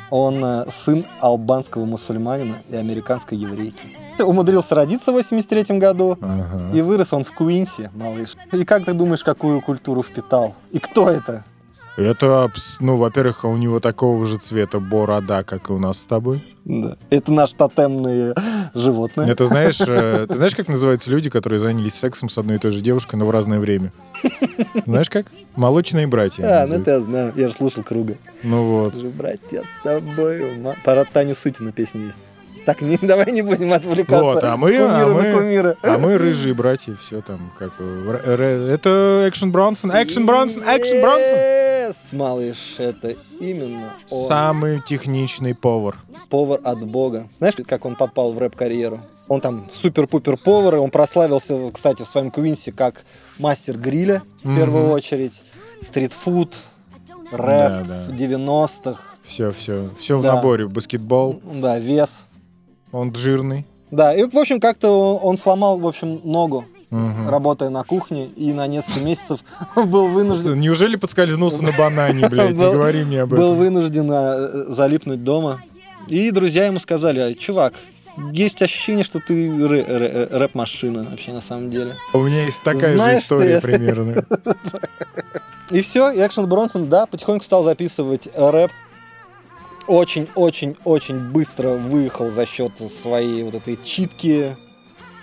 Он 0.09 0.43
э, 0.43 0.65
сын 0.71 1.05
албанского 1.19 1.85
мусульманина 1.85 2.57
и 2.67 2.75
американской 2.75 3.37
еврейки. 3.37 3.77
Умудрился 4.17 4.73
родиться 4.73 5.11
в 5.11 5.13
83 5.13 5.77
году. 5.77 6.17
Ага. 6.19 6.75
И 6.75 6.81
вырос 6.81 7.13
он 7.13 7.23
в 7.23 7.31
Куинсе, 7.33 7.91
малыш. 7.93 8.33
И 8.51 8.65
как 8.65 8.85
ты 8.85 8.93
думаешь, 8.93 9.23
какую 9.23 9.61
культуру 9.61 10.01
впитал? 10.01 10.55
И 10.71 10.79
кто 10.79 11.07
это? 11.07 11.43
Это, 11.97 12.49
ну, 12.79 12.95
во-первых, 12.95 13.43
у 13.43 13.55
него 13.57 13.79
такого 13.79 14.25
же 14.25 14.37
цвета 14.37 14.79
борода, 14.79 15.43
как 15.43 15.69
и 15.69 15.73
у 15.73 15.79
нас 15.79 16.01
с 16.01 16.07
тобой. 16.07 16.43
Да. 16.63 16.95
Это 17.09 17.31
наш 17.31 17.53
тотемные 17.53 18.33
животные. 18.73 19.29
Это 19.29 19.45
знаешь, 19.45 19.81
э, 19.85 20.25
ты 20.29 20.35
знаешь, 20.35 20.55
как 20.55 20.67
называются 20.67 21.11
люди, 21.11 21.29
которые 21.29 21.59
занялись 21.59 21.95
сексом 21.95 22.29
с 22.29 22.37
одной 22.37 22.57
и 22.57 22.59
той 22.59 22.71
же 22.71 22.81
девушкой, 22.81 23.15
но 23.15 23.25
в 23.25 23.31
разное 23.31 23.59
время? 23.59 23.91
Знаешь 24.85 25.09
как? 25.09 25.27
Молочные 25.55 26.07
братья. 26.07 26.61
А, 26.63 26.67
ну 26.67 26.75
это 26.75 26.91
я 26.91 26.99
знаю. 27.01 27.33
Я 27.35 27.49
же 27.49 27.55
слушал 27.55 27.83
Круга. 27.83 28.15
Ну 28.43 28.63
вот. 28.63 28.95
Братья, 28.95 29.63
с 29.63 29.83
тобой. 29.83 30.45
Про 30.83 31.03
Таню 31.05 31.35
Сытину 31.35 31.71
песня 31.71 32.05
есть. 32.05 32.19
Так, 32.65 32.81
не, 32.81 32.97
давай 33.01 33.31
не 33.31 33.41
будем 33.41 33.73
отвлекаться 33.73 34.23
Вот, 34.23 34.43
а 34.43 34.55
мы- 34.57 34.71
кумира 34.71 35.03
а 35.03 35.07
мы- 35.07 35.33
кумира. 35.33 35.77
А 35.81 35.97
мы 35.97 36.17
рыжие 36.17 36.53
братья, 36.53 36.93
все 36.95 37.21
там, 37.21 37.51
как... 37.57 37.71
Это 37.79 39.25
Экшен 39.27 39.51
Бронсон, 39.51 39.91
Экшен 39.91 40.25
Бронсон, 40.25 40.63
Экшен 40.63 41.01
Бронсон! 41.01 41.37
Yes, 41.37 42.15
малыш, 42.15 42.75
это 42.77 43.15
именно 43.39 43.93
он. 44.09 44.25
Самый 44.27 44.81
техничный 44.81 45.55
повар. 45.55 45.95
повар 46.29 46.59
от 46.63 46.85
бога. 46.85 47.27
Знаешь, 47.37 47.55
как 47.67 47.85
он 47.85 47.95
попал 47.95 48.31
в 48.33 48.37
рэп-карьеру? 48.39 49.01
Он 49.27 49.41
там 49.41 49.67
супер-пупер 49.71 50.37
повар, 50.37 50.75
и 50.75 50.77
он 50.77 50.89
прославился, 50.91 51.71
кстати, 51.73 52.03
в 52.03 52.07
своем 52.07 52.31
Квинсе 52.31 52.71
как 52.71 53.03
мастер 53.39 53.77
гриля, 53.77 54.21
в 54.43 54.55
первую 54.55 54.83
Мгм. 54.85 54.91
очередь, 54.91 55.41
стритфуд, 55.81 56.55
Да, 57.31 57.37
рэп 57.37 57.87
да. 57.87 58.07
90-х, 58.11 59.01
Все, 59.23 59.51
все, 59.51 59.89
все 59.97 60.17
в 60.17 60.21
Да. 60.21 60.35
наборе. 60.35 60.67
Баскетбол, 60.67 61.41
да, 61.43 61.79
вес. 61.79 62.25
Он 62.91 63.13
жирный. 63.15 63.65
Да, 63.91 64.13
и, 64.13 64.23
в 64.23 64.37
общем, 64.37 64.59
как-то 64.59 64.89
он, 64.89 65.19
он 65.31 65.37
сломал, 65.37 65.77
в 65.79 65.85
общем, 65.87 66.21
ногу, 66.23 66.65
Мгм. 66.91 67.29
работая 67.29 67.69
на 67.69 67.83
кухне, 67.83 68.25
и 68.27 68.51
на 68.53 68.67
несколько 68.67 69.05
месяцев 69.05 69.39
был 69.75 70.07
вынужден, 70.09 70.59
Неужели 70.59 70.95
подскользнулся 70.95 71.63
на 71.63 71.71
банане, 71.71 72.27
блядь? 72.29 72.51
Не 72.53 72.57
Был- 72.59 72.73
говори 72.73 73.03
мне 73.03 73.21
об 73.21 73.29
был 73.29 73.37
этом. 73.53 73.57
вынужден 73.57 74.09
э, 74.11 74.73
залипнуть 74.73 75.23
дома. 75.23 75.61
И 76.07 76.31
друзья 76.31 76.65
ему 76.65 76.79
сказали, 76.79 77.19
«А, 77.19 77.33
чувак, 77.33 77.73
есть 78.33 78.61
ощущение, 78.61 79.05
что 79.05 79.19
ты 79.19 79.47
рэ- 79.47 79.87
рэ- 79.87 80.37
рэп-машина 80.37 81.07
вообще 81.09 81.31
на 81.31 81.41
самом 81.41 81.69
деле. 81.71 81.95
У 82.13 82.19
меня 82.19 82.43
есть 82.43 82.61
такая 82.63 82.95
Знаешь, 82.95 83.19
же 83.19 83.23
история 83.23 83.59
ты- 83.59 83.67
примерно. 83.67 84.25
И 85.71 85.81
все, 85.81 86.11
и 86.11 86.17
Экшен 86.25 86.47
Бронсон, 86.47 86.87
да, 86.89 87.05
потихоньку 87.05 87.45
стал 87.45 87.63
записывать 87.63 88.27
рэп. 88.35 88.71
Очень-очень-очень 89.91 91.19
быстро 91.31 91.71
выехал 91.71 92.31
за 92.31 92.45
счет 92.45 92.71
своей 92.79 93.43
вот 93.43 93.55
этой 93.55 93.77
читки. 93.83 94.55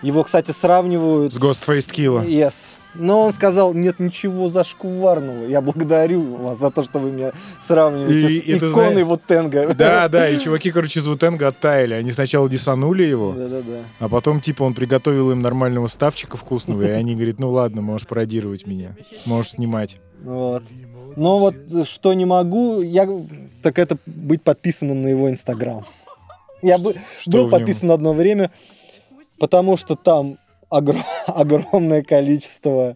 Его, 0.02 0.22
кстати, 0.25 0.50
сравнивают... 0.50 1.32
С 1.32 1.38
Ghostface 1.40 1.90
Killah. 1.90 2.26
Yes. 2.26 2.52
Но 2.94 3.22
он 3.22 3.32
сказал, 3.32 3.72
нет 3.72 3.98
ничего 3.98 4.48
зашкварного. 4.50 5.46
Я 5.46 5.60
благодарю 5.62 6.37
вас 6.37 6.58
за 6.58 6.70
то, 6.70 6.82
что 6.84 6.98
вы 6.98 7.10
меня 7.12 7.32
сравниваете 7.62 8.12
И- 8.28 8.40
с 8.40 8.46
и 8.48 8.56
иконой 8.58 8.68
знаешь- 8.68 9.06
вот 9.06 9.22
Тенга. 9.26 9.75
Да, 9.75 10.08
да, 10.08 10.28
и 10.28 10.38
чуваки, 10.38 10.70
короче, 10.70 11.00
из 11.00 11.06
Вутенга 11.06 11.48
оттаяли. 11.48 11.94
Они 11.94 12.10
сначала 12.12 12.48
десанули 12.48 13.04
его, 13.04 13.32
Да-да-да. 13.32 13.84
а 14.00 14.08
потом, 14.08 14.40
типа, 14.42 14.64
он 14.64 14.75
приготовил 14.75 15.30
им 15.30 15.40
нормального 15.40 15.87
ставчика 15.87 16.37
вкусного, 16.37 16.82
и 16.82 16.90
они 16.90 17.14
говорят, 17.14 17.38
ну 17.40 17.50
ладно, 17.50 17.80
можешь 17.80 18.06
пародировать 18.06 18.66
меня, 18.66 18.96
можешь 19.25 19.52
снимать. 19.52 19.98
Вот. 20.22 20.62
Но 21.18 21.40
вот 21.40 21.56
э, 21.72 21.84
что 21.84 22.12
не 22.14 22.25
могу, 22.25 22.80
я 22.80 23.08
так 23.60 23.80
это 23.80 23.98
быть 24.06 24.40
подписанным 24.42 25.02
на 25.02 25.08
его 25.08 25.28
инстаграм. 25.28 25.84
Я 26.62 26.78
бы, 26.78 26.94
Что 27.18 27.32
был 27.32 27.50
подписан 27.50 27.90
одно 27.90 28.12
время, 28.12 28.52
потому 29.40 29.76
что 29.76 29.96
там 29.96 30.38
огр- 30.70 31.02
огромное 31.26 32.02
количество 32.04 32.94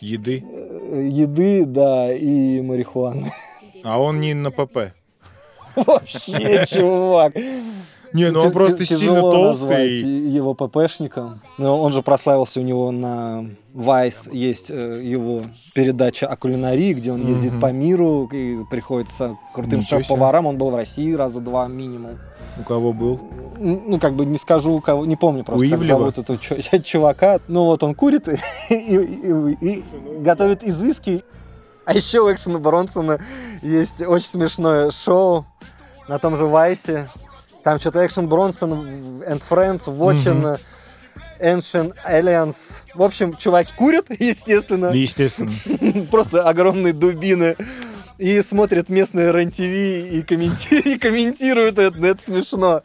Еды. 0.00 0.44
э, 0.46 1.08
еды, 1.10 1.64
да, 1.64 2.12
и 2.12 2.60
марихуаны. 2.60 3.32
А 3.82 3.98
он 3.98 4.20
не 4.20 4.34
на 4.34 4.50
ПП. 4.50 4.92
Вообще, 5.74 6.66
чувак. 6.68 7.34
Не, 8.12 8.30
ну 8.30 8.40
он 8.42 8.52
просто 8.52 8.84
сильно 8.84 9.20
толстый. 9.20 10.00
его 10.00 10.54
ППшником. 10.54 11.40
Но 11.58 11.80
он 11.80 11.92
же 11.92 12.02
прославился 12.02 12.60
у 12.60 12.62
него 12.62 12.90
на 12.90 13.46
Vice, 13.74 14.28
есть 14.34 14.70
э, 14.70 15.00
его 15.02 15.42
передача 15.74 16.26
о 16.26 16.36
кулинарии, 16.36 16.92
где 16.92 17.12
он 17.12 17.26
ездит 17.26 17.58
по 17.60 17.72
миру 17.72 18.28
и 18.32 18.58
приходится 18.70 19.36
крутым 19.54 19.82
шеф-поварам. 19.82 20.46
Он 20.46 20.58
был 20.58 20.70
в 20.70 20.76
России 20.76 21.12
раза 21.14 21.40
два 21.40 21.66
минимум. 21.68 22.18
У 22.60 22.64
кого 22.64 22.92
был? 22.92 23.18
Ну, 23.58 23.98
как 23.98 24.12
бы 24.12 24.26
не 24.26 24.36
скажу, 24.36 24.74
у 24.74 24.80
кого, 24.80 25.06
не 25.06 25.16
помню 25.16 25.42
просто, 25.42 25.64
как 25.70 25.78
Ивлева? 25.78 25.98
зовут 26.00 26.18
этого 26.18 26.38
чу- 26.38 26.82
чувака. 26.84 27.40
Ну, 27.48 27.64
вот 27.64 27.82
он 27.82 27.94
курит 27.94 28.28
и, 28.28 28.38
и- 28.68 29.54
и- 29.60 29.78
и 29.78 29.84
готовит 30.20 30.62
изыски. 30.62 31.24
А 31.86 31.94
еще 31.94 32.20
у 32.20 32.30
Экшена 32.32 32.58
Бронсона 32.58 33.18
есть 33.62 34.02
очень 34.02 34.26
смешное 34.26 34.90
шоу 34.90 35.46
на 36.08 36.18
том 36.18 36.36
же 36.36 36.44
Вайсе. 36.46 37.08
Там 37.64 37.78
что-то 37.78 38.04
Экшен 38.04 38.28
Бронсон 38.28 39.22
and 39.22 39.42
Friends, 39.48 39.86
Watching 39.86 40.58
Ancient 41.40 41.94
Aliens. 42.08 42.82
В 42.94 43.02
общем, 43.02 43.34
чуваки 43.36 43.72
курят, 43.76 44.06
естественно. 44.18 44.86
Естественно. 44.92 45.50
Просто 46.10 46.48
огромные 46.48 46.92
дубины. 46.92 47.56
И 48.18 48.40
смотрят 48.42 48.88
местные 48.88 49.32
РЕН-ТВ 49.32 49.60
и, 49.60 50.22
комменти- 50.22 50.80
и 50.94 50.98
комментируют 50.98 51.78
это. 51.78 51.98
Это 52.06 52.22
смешно. 52.22 52.82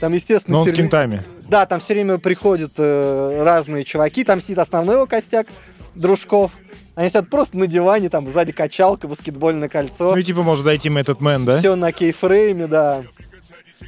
Там, 0.00 0.12
естественно, 0.12 0.58
Но 0.58 0.62
он 0.62 0.68
с 0.68 0.72
кентами. 0.72 1.22
Да, 1.48 1.64
там 1.64 1.80
все 1.80 1.94
время 1.94 2.18
приходят 2.18 2.72
э, 2.76 3.42
разные 3.42 3.84
чуваки. 3.84 4.24
Там 4.24 4.40
сидит 4.40 4.58
основной 4.58 4.96
его 4.96 5.06
костяк 5.06 5.46
дружков. 5.94 6.52
Они 6.94 7.08
сидят 7.08 7.30
просто 7.30 7.56
на 7.56 7.66
диване, 7.66 8.10
там 8.10 8.28
сзади 8.28 8.52
качалка, 8.52 9.08
баскетбольное 9.08 9.68
кольцо. 9.68 10.12
Ну 10.12 10.16
и 10.16 10.22
типа 10.24 10.42
может 10.42 10.64
зайти 10.64 10.90
этот 10.90 11.20
мэн, 11.20 11.44
да? 11.44 11.58
Все 11.60 11.74
на 11.76 11.92
кейфрейме, 11.92 12.66
да. 12.66 13.04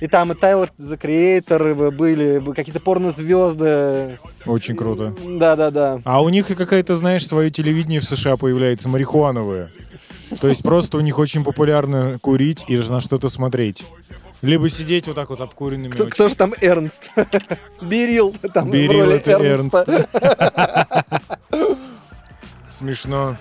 И 0.01 0.07
там 0.07 0.33
и 0.33 0.35
Тайлер 0.35 0.71
The 0.79 0.99
Creator 0.99 1.91
были, 1.91 2.43
какие-то 2.55 2.81
порнозвезды. 2.81 4.19
Очень 4.47 4.77
круто. 4.77 5.15
Да-да-да. 5.27 6.01
А 6.05 6.23
у 6.23 6.29
них 6.29 6.51
и 6.51 6.55
какая-то, 6.55 6.97
знаешь, 6.97 7.27
свое 7.27 7.51
телевидение 7.51 8.01
в 8.01 8.05
США 8.05 8.37
появляется, 8.37 8.89
марихуановое. 8.89 9.71
То 10.41 10.49
есть 10.49 10.63
просто 10.63 10.97
у 10.97 11.01
них 11.01 11.19
очень 11.19 11.43
популярно 11.43 12.19
курить 12.21 12.65
и 12.69 12.77
на 12.77 13.01
что-то 13.01 13.29
смотреть. 13.29 13.85
Либо 14.43 14.71
сидеть 14.71 15.07
вот 15.07 15.17
так 15.17 15.29
вот 15.29 15.41
обкуренными 15.41 15.91
Кто, 15.91 16.05
очень. 16.05 16.13
кто 16.13 16.29
же 16.29 16.35
там 16.35 16.55
Эрнст? 16.63 17.11
Берил 17.83 18.35
там 18.55 18.71
Берил 18.71 19.01
в 19.01 19.09
роли 19.09 19.17
это 19.17 19.33
Эрнста. 19.33 20.07
Смешно. 22.71 23.37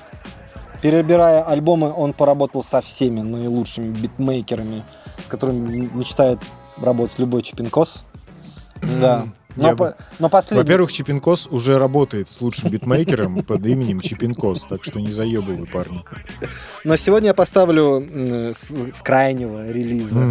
Перебирая 0.82 1.44
альбомы, 1.44 1.94
он 1.94 2.14
поработал 2.14 2.64
со 2.64 2.82
всеми 2.82 3.22
наилучшими 3.22 3.92
битмейкерами, 3.94 4.84
с 5.26 5.28
которыми 5.28 5.90
мечтает 5.94 6.40
работать 6.78 7.20
любой 7.20 7.42
чипинкос. 7.44 8.04
Да. 9.02 9.28
Но, 9.56 9.70
Я 9.70 9.76
по- 9.76 9.86
бы- 9.86 9.96
но 10.20 10.30
последний... 10.30 10.62
Во-первых, 10.64 10.92
Чипинкос 10.92 11.48
уже 11.48 11.78
работает 11.80 12.30
с 12.30 12.40
лучшим 12.40 12.70
битмейкером 12.70 13.44
под 13.44 13.66
именем 13.66 14.00
Чипинкос, 14.00 14.68
так 14.68 14.84
что 14.86 15.00
не 15.00 15.12
заебывай, 15.12 15.68
парни. 15.68 16.02
Но 16.86 16.96
сегодня 16.96 17.30
я 17.30 17.34
поставлю 17.34 18.02
с, 18.54 18.72
с 18.94 19.02
крайнего 19.02 19.70
релиза. 19.70 20.24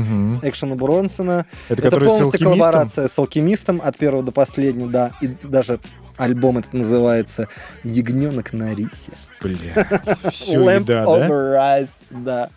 Экшена 0.42 0.76
Бронсона. 0.76 1.47
Это 1.68 1.88
Это 1.88 2.00
полностью 2.00 2.40
коллаборация 2.40 3.09
с 3.09 3.18
алхимистом 3.18 3.83
от 3.85 3.99
первого 3.99 4.23
до 4.23 4.33
последнего, 4.33 4.88
да. 4.88 5.11
И 5.21 5.26
даже 5.42 5.80
Альбом 6.16 6.59
этот 6.59 6.73
называется 6.73 7.49
«Ягненок 7.85 8.52
на 8.52 8.75
рисе». 8.75 9.12
Бля, 9.42 9.87
все 10.30 10.61
еда, 10.62 11.04
over 11.04 11.28
да? 11.28 11.80
Rice, 11.80 11.90
да. 12.11 12.50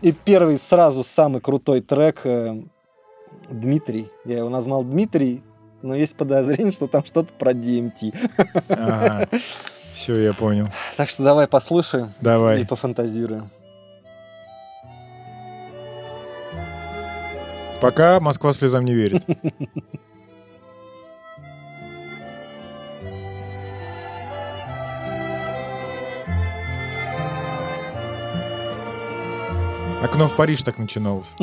И 0.00 0.12
первый 0.12 0.58
сразу 0.58 1.04
самый 1.04 1.40
крутой 1.40 1.80
трек 1.80 2.20
э, 2.24 2.62
Дмитрий. 3.50 4.08
Я 4.24 4.38
его 4.38 4.48
назвал 4.48 4.84
Дмитрий, 4.84 5.42
но 5.82 5.94
есть 5.94 6.16
подозрение, 6.16 6.72
что 6.72 6.86
там 6.88 7.04
что-то 7.04 7.32
про 7.34 7.52
DMT. 7.52 8.14
Ага. 8.68 9.28
Все, 9.92 10.18
я 10.18 10.32
понял. 10.32 10.68
Так 10.96 11.10
что 11.10 11.22
давай 11.22 11.46
послушаем 11.46 12.06
и 12.06 12.24
Давай. 12.24 12.66
пофантазируем. 12.66 13.50
Пока 17.80 18.20
Москва 18.20 18.52
слезам 18.52 18.84
не 18.84 18.94
верит. 18.94 19.26
Окно 30.02 30.26
в 30.26 30.36
Париж 30.36 30.62
так 30.62 30.78
начиналось. 30.78 31.34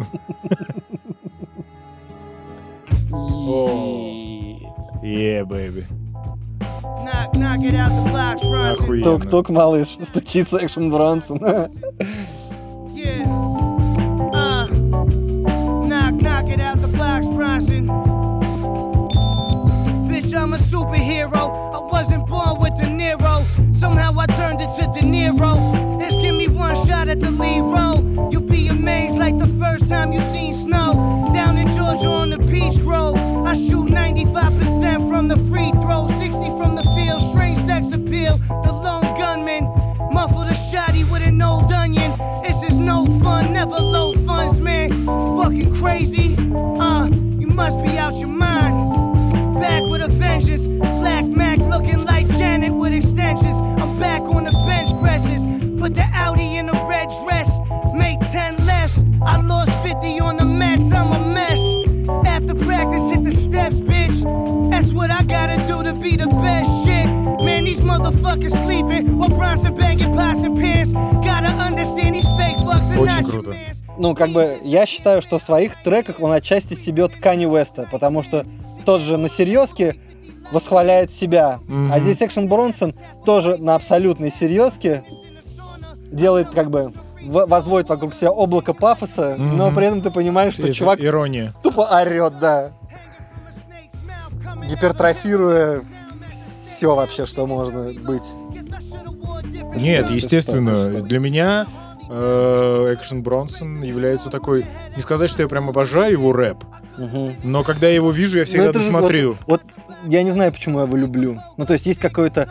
Е. 5.04 5.46
Охуенно. 8.72 9.04
Тук-тук, 9.04 9.50
малыш, 9.50 9.98
стучится 10.04 10.58
Экшен 10.58 10.92
Бронсон. 10.92 11.38
Uh. 11.38 11.70
I'm 20.40 20.54
a 20.54 20.58
superhero. 20.58 21.44
I 21.74 21.80
wasn't 21.92 22.26
born 22.26 22.60
with 22.62 22.76
De 22.78 22.86
Niro. 22.86 23.44
Somehow 23.76 24.18
I 24.18 24.26
turned 24.28 24.62
it 24.62 24.70
to 24.78 24.84
De 24.94 25.06
Niro. 25.06 26.00
Let's 26.00 26.18
give 26.18 26.34
me 26.34 26.48
one 26.48 26.76
shot 26.88 27.10
at 27.10 27.20
the 27.20 27.30
lead 27.30 27.62
role. 27.62 28.29
First 29.80 29.92
time 29.92 30.12
you 30.12 30.20
seen 30.32 30.54
snow. 30.54 31.30
Down 31.34 31.58
in 31.58 31.68
Georgia 31.76 32.08
on 32.08 32.30
the 32.30 32.40
Peach 32.40 32.82
Grove. 32.82 33.18
I 33.46 33.54
shoot 33.54 33.90
95% 33.90 35.10
from 35.10 35.28
the 35.28 35.38
free 35.50 35.72
throw, 35.82 36.08
60 36.08 36.32
from 36.58 36.76
the 36.76 36.84
field. 36.96 37.22
Strange 37.32 37.58
sex 37.60 37.88
appeal. 37.92 38.38
The 38.64 38.72
lone 38.72 39.18
gunman. 39.18 39.64
Muffled 40.12 40.48
a 40.48 40.54
shotty 40.54 41.10
with 41.10 41.22
an 41.22 41.42
old 41.42 41.72
onion. 41.72 42.12
This 42.44 42.62
is 42.64 42.78
no 42.78 43.06
fun, 43.22 43.54
never 43.54 43.80
low 43.80 44.14
funds, 44.26 44.60
man. 44.60 44.90
Fucking 45.06 45.76
crazy. 45.76 46.36
Uh, 46.38 47.08
you 47.38 47.48
must 47.48 47.82
be 47.84 47.98
out 47.98 48.16
your 48.16 48.30
mind. 48.30 49.60
Back 49.62 49.84
with 49.84 50.02
a 50.02 50.08
vengeance. 50.08 50.89
Ну, 74.00 74.16
как 74.16 74.30
бы, 74.30 74.58
я 74.64 74.86
считаю, 74.86 75.22
что 75.22 75.40
в 75.40 75.44
своих 75.44 75.84
треках 75.84 76.22
он 76.22 76.32
отчасти 76.32 76.74
себет 76.74 77.18
Кани 77.18 77.46
Уэста, 77.46 77.86
потому 77.92 78.24
что 78.24 78.46
тот 78.86 79.02
же 79.02 79.18
на 79.18 79.28
серьезке 79.28 79.98
восхваляет 80.54 81.12
себя. 81.12 81.60
Мгм. 81.68 81.92
А 81.92 82.00
здесь 82.00 82.22
Экшен 82.22 82.48
Бронсон 82.48 82.96
тоже 83.26 83.58
на 83.58 83.76
абсолютной 83.76 84.32
серьезке 84.32 85.04
делает 86.12 86.50
как 86.52 86.72
бы 86.72 86.94
возводит 87.22 87.90
вокруг 87.90 88.14
себя 88.16 88.32
облако 88.32 88.74
пафоса, 88.74 89.36
но 89.38 89.66
Мгм. 89.68 89.76
при 89.76 89.88
этом 89.88 90.02
ты 90.02 90.10
понимаешь, 90.12 90.54
что 90.54 90.64
Это 90.64 90.74
чувак 90.74 91.02
Ирония. 91.02 91.54
тупо 91.62 91.82
орет, 91.82 92.40
да, 92.40 92.72
гипертрофируя 94.70 95.82
все 96.32 96.96
вообще, 96.96 97.26
что 97.26 97.46
можно 97.46 97.92
быть. 97.94 98.24
Нет, 99.76 100.10
естественно, 100.10 100.76
что, 100.76 100.86
ты 100.86 100.92
что? 100.94 101.02
для 101.02 101.20
меня 101.20 101.68
Экшен 102.10 103.22
Бронсон 103.22 103.82
является 103.84 104.30
такой... 104.30 104.66
Не 104.96 105.02
сказать, 105.02 105.30
что 105.30 105.44
я 105.44 105.48
прям 105.48 105.70
обожаю 105.70 106.12
его 106.14 106.34
рэп, 106.34 106.58
Мгм. 106.98 107.36
но 107.44 107.64
когда 107.64 107.88
я 107.88 107.96
его 107.96 108.12
вижу, 108.12 108.40
я 108.40 108.46
всегда 108.46 108.68
Ну, 108.68 108.74
же 108.74 108.80
досмотрю. 108.80 109.38
Вот, 109.46 109.62
вот 109.62 110.12
я 110.12 110.24
не 110.24 110.32
знаю, 110.32 110.52
почему 110.52 110.80
я 110.80 110.86
его 110.86 110.98
люблю. 110.98 111.40
Ну, 111.58 111.66
то 111.66 111.74
есть 111.74 111.86
есть 111.86 112.00
какое-то 112.00 112.50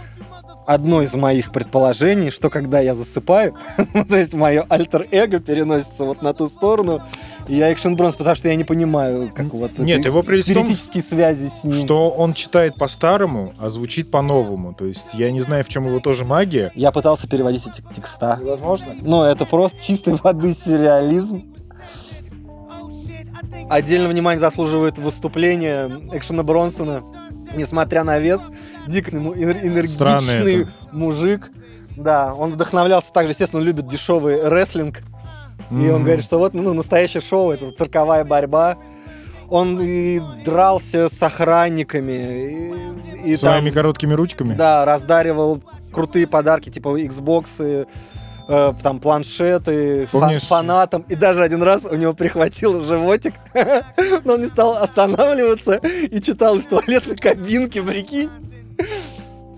одно 0.69 1.01
из 1.01 1.15
моих 1.15 1.51
предположений, 1.51 2.31
что 2.31 2.51
когда 2.51 2.79
я 2.79 2.95
засыпаю, 2.95 3.55
ну, 3.95 4.05
то 4.05 4.19
есть 4.19 4.35
мое 4.35 4.67
альтер-эго 4.69 5.41
переносится 5.41 6.05
вот 6.05 6.21
на 6.21 6.35
ту 6.35 6.47
сторону, 6.47 7.01
и 7.49 7.57
я 7.57 7.73
Экшен 7.73 7.97
Бронс, 7.97 8.17
потому 8.17 8.37
что 8.37 8.49
я 8.49 8.55
не 8.55 8.65
понимаю, 8.65 9.33
как 9.35 9.55
вот 9.55 9.79
Нет, 9.79 10.05
его 10.05 10.23
спиритические 10.23 11.03
связи 11.03 11.49
с 11.49 11.65
ним. 11.65 11.73
Что 11.73 12.11
он 12.11 12.35
читает 12.35 12.75
по-старому, 12.75 13.55
а 13.59 13.71
звучит 13.71 14.11
по-новому. 14.11 14.75
То 14.75 14.85
есть 14.85 15.15
я 15.15 15.31
не 15.31 15.41
знаю, 15.41 15.65
в 15.65 15.69
чем 15.69 15.87
его 15.87 16.01
тоже 16.01 16.27
магия. 16.27 16.71
Я 16.75 16.93
пытался 16.93 17.27
переводить 17.27 17.67
эти 17.67 17.83
текста. 17.95 18.39
Возможно. 18.43 18.89
Но 19.01 19.25
это 19.25 19.47
просто 19.47 19.79
чистой 19.81 20.17
воды 20.23 20.53
сюрреализм. 20.53 21.45
Отдельно 23.71 24.09
внимание 24.09 24.39
заслуживает 24.39 24.99
выступление 24.99 25.91
Экшена 26.13 26.43
Бронсона. 26.43 27.03
Несмотря 27.55 28.05
на 28.05 28.19
вес, 28.19 28.41
дико 28.87 29.11
Странно 29.11 29.31
энергичный 29.63 30.67
мужик. 30.93 31.51
Да, 31.97 32.35
он 32.35 32.53
вдохновлялся 32.53 33.13
также, 33.13 33.33
естественно, 33.33 33.61
он 33.61 33.67
любит 33.67 33.89
дешевый 33.89 34.49
рестлинг. 34.49 35.03
И 35.71 35.89
он 35.91 36.05
говорит, 36.05 36.25
что 36.25 36.39
вот 36.39 36.55
ну, 36.55 36.73
настоящее 36.73 37.21
шоу, 37.21 37.51
это 37.51 37.71
цирковая 37.71 38.25
борьба. 38.25 38.77
Он 39.51 39.81
и 39.81 40.21
дрался 40.45 41.09
с 41.09 41.23
охранниками. 41.23 42.13
И, 43.25 43.33
и 43.33 43.37
Своими 43.37 43.71
там, 43.71 43.75
короткими 43.75 44.15
ручками. 44.15 44.55
да, 44.55 44.85
раздаривал 44.85 45.61
крутые 45.93 46.27
подарки, 46.27 46.71
типа 46.71 47.01
Xbox, 47.01 47.87
э, 48.49 48.73
там 48.83 48.99
планшеты 49.01 50.07
фан- 50.07 50.21
Помнишь- 50.23 50.43
фанатам. 50.47 51.05
И 51.09 51.15
даже 51.15 51.43
один 51.43 51.63
раз 51.63 51.85
у 51.85 51.95
него 51.95 52.15
прихватил 52.15 52.81
животик, 52.83 53.35
но 54.25 54.35
он 54.35 54.41
не 54.41 54.47
стал 54.49 54.77
останавливаться 54.77 55.77
и 55.77 56.21
читал 56.21 56.57
из 56.57 56.65
туалетной 56.65 57.17
кабинки, 57.17 57.81
прикинь. 57.81 58.31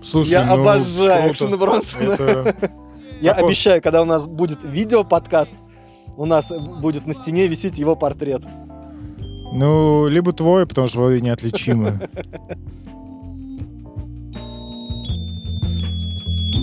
Слушай, 0.03 0.31
Я 0.31 0.43
ну, 0.45 0.61
обожаю. 0.61 1.31
Экшена 1.31 1.57
Бронсона. 1.57 2.13
Это- 2.13 2.55
Я 3.21 3.33
Какой? 3.33 3.49
обещаю, 3.49 3.81
когда 3.83 4.01
у 4.01 4.05
нас 4.05 4.25
будет 4.25 4.59
видео-подкаст, 4.63 5.53
у 6.17 6.25
нас 6.25 6.51
будет 6.81 7.05
на 7.05 7.13
стене 7.13 7.47
висеть 7.47 7.77
его 7.77 7.95
портрет. 7.95 8.41
Ну, 9.53 10.07
либо 10.07 10.33
твой, 10.33 10.65
потому 10.65 10.87
что 10.87 11.01
вы 11.01 11.21
неотличимы. 11.21 12.09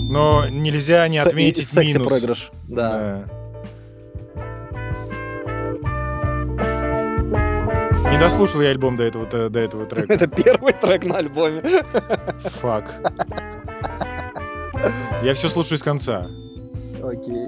Но 0.09 0.47
нельзя 0.49 1.07
не 1.07 1.23
С- 1.23 1.27
отметить 1.27 1.67
секси 1.67 1.93
минус. 1.93 2.07
проигрыш. 2.07 2.51
Да. 2.67 3.23
Да. 3.25 3.39
Не 8.09 8.17
дослушал 8.17 8.61
я 8.61 8.69
альбом 8.69 8.97
до 8.97 9.03
этого, 9.03 9.27
э, 9.31 9.49
до 9.49 9.59
этого 9.59 9.85
трека. 9.85 10.11
Это 10.13 10.27
первый 10.27 10.73
трек 10.73 11.03
на 11.05 11.17
альбоме. 11.19 11.61
Фак. 12.61 12.91
Я 15.23 15.33
все 15.35 15.47
слушаю 15.47 15.77
с 15.77 15.83
конца. 15.83 16.25
Окей. 17.03 17.47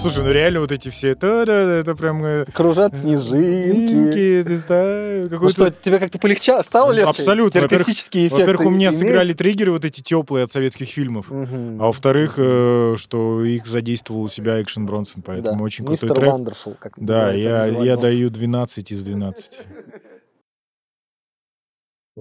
Слушай, 0.00 0.24
ну 0.24 0.30
реально 0.30 0.60
вот 0.60 0.70
эти 0.70 0.90
все... 0.90 1.14
та-да-да, 1.14 1.72
Это 1.78 1.94
прям... 1.96 2.24
э, 2.24 2.44
Кружат 2.52 2.96
снежинки. 2.96 4.44
Ну 4.46 5.28
какой-то- 5.28 5.50
что, 5.50 5.70
тебе 5.70 5.98
как-то 5.98 6.18
полегчало? 6.18 6.62
Стало 6.62 6.92
легче? 6.92 7.10
Абсолютно. 7.10 7.60
Терапевтические 7.60 8.28
эффекты 8.28 8.44
Во-первых, 8.44 8.66
у 8.68 8.70
меня 8.70 8.92
сыграли 8.92 9.32
триггеры 9.32 9.72
вот 9.72 9.84
эти 9.84 10.00
теплые 10.00 10.44
от 10.44 10.52
советских 10.52 10.88
фильмов. 10.88 11.26
А 11.30 11.86
во-вторых, 11.86 12.34
э, 12.36 12.94
что 12.96 13.42
их 13.44 13.66
задействовал 13.66 14.22
у 14.22 14.28
себя 14.28 14.62
Экшен 14.62 14.86
Бронсон, 14.86 15.22
поэтому 15.22 15.58
Да. 15.58 15.64
очень 15.64 15.84
крутой 15.84 16.10
трек. 16.10 16.32
Вандерфул, 16.32 16.76
как 16.78 16.92
Да, 16.96 17.32
я, 17.32 17.66
я 17.66 17.96
даю 17.96 18.30
12 18.30 18.92
из 18.92 19.04
12. 19.04 19.58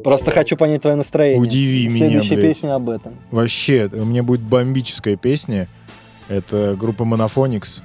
Просто 0.04 0.32
хочу 0.32 0.58
понять 0.58 0.82
твое 0.82 0.96
настроение. 0.96 1.42
Удиви 1.42 1.88
меня, 1.90 2.22
Следующая 2.22 2.36
песня 2.42 2.76
об 2.76 2.90
этом. 2.90 3.20
Вообще, 3.32 3.90
у 3.92 4.06
меня 4.06 4.24
будет 4.24 4.42
бомбическая 4.42 5.16
песня. 5.16 5.68
Это 6.28 6.76
группа 6.78 7.04
Monophonics. 7.04 7.82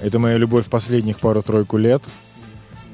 Это 0.00 0.18
моя 0.18 0.36
любовь 0.36 0.68
последних 0.68 1.18
пару-тройку 1.20 1.76
лет. 1.76 2.02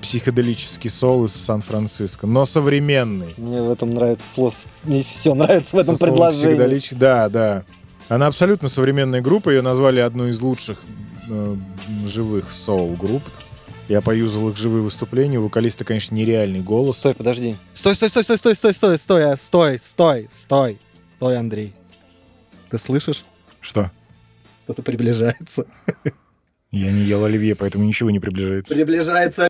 Психоделический 0.03 0.91
сол 0.91 1.25
из 1.25 1.33
Сан-Франциско, 1.35 2.27
но 2.27 2.45
современный. 2.45 3.35
Мне 3.37 3.63
в 3.63 3.71
этом 3.71 3.91
нравится 3.91 4.27
слово. 4.33 4.53
Мне 4.85 5.03
все 5.03 5.35
нравится 5.35 5.75
в 5.75 5.79
этом 5.79 5.97
Со 5.97 6.05
предложении. 6.05 6.57
психоделич- 6.57 6.97
Да, 6.97 7.29
да. 7.29 7.65
Она 8.09 8.27
абсолютно 8.29 8.69
современная 8.69 9.21
группа. 9.21 9.51
Ее 9.51 9.61
назвали 9.61 9.99
одной 10.01 10.31
из 10.31 10.41
лучших 10.41 10.79
э, 11.29 11.57
живых 12.07 12.53
соул-групп. 12.53 13.23
Я 13.89 14.01
поюзал 14.01 14.51
их 14.51 14.57
живые 14.57 14.83
выступления. 14.83 15.39
У 15.41 15.45
вокалиста, 15.45 15.85
конечно, 15.85 16.15
нереальный 16.15 16.61
голос. 16.61 16.99
Стой, 16.99 17.15
подожди. 17.15 17.57
Стой, 17.75 17.97
стой, 17.97 18.09
стой, 18.11 18.23
стой, 18.23 18.37
стой, 18.39 18.55
стой, 18.55 18.75
стой, 18.75 18.99
стой, 18.99 19.33
а, 19.33 19.37
стой, 19.37 19.79
стой, 19.79 20.29
стой, 20.33 20.79
стой, 21.05 21.39
Андрей. 21.39 21.75
Ты 22.71 22.79
слышишь? 22.79 23.25
Что? 23.61 23.91
Кто-то 24.69 24.83
приближается. 24.83 25.65
Я 26.71 26.93
не 26.93 27.01
ел 27.01 27.25
оливье, 27.25 27.55
поэтому 27.55 27.85
ничего 27.85 28.11
не 28.11 28.21
приближается. 28.21 28.75
Приближается. 28.75 29.49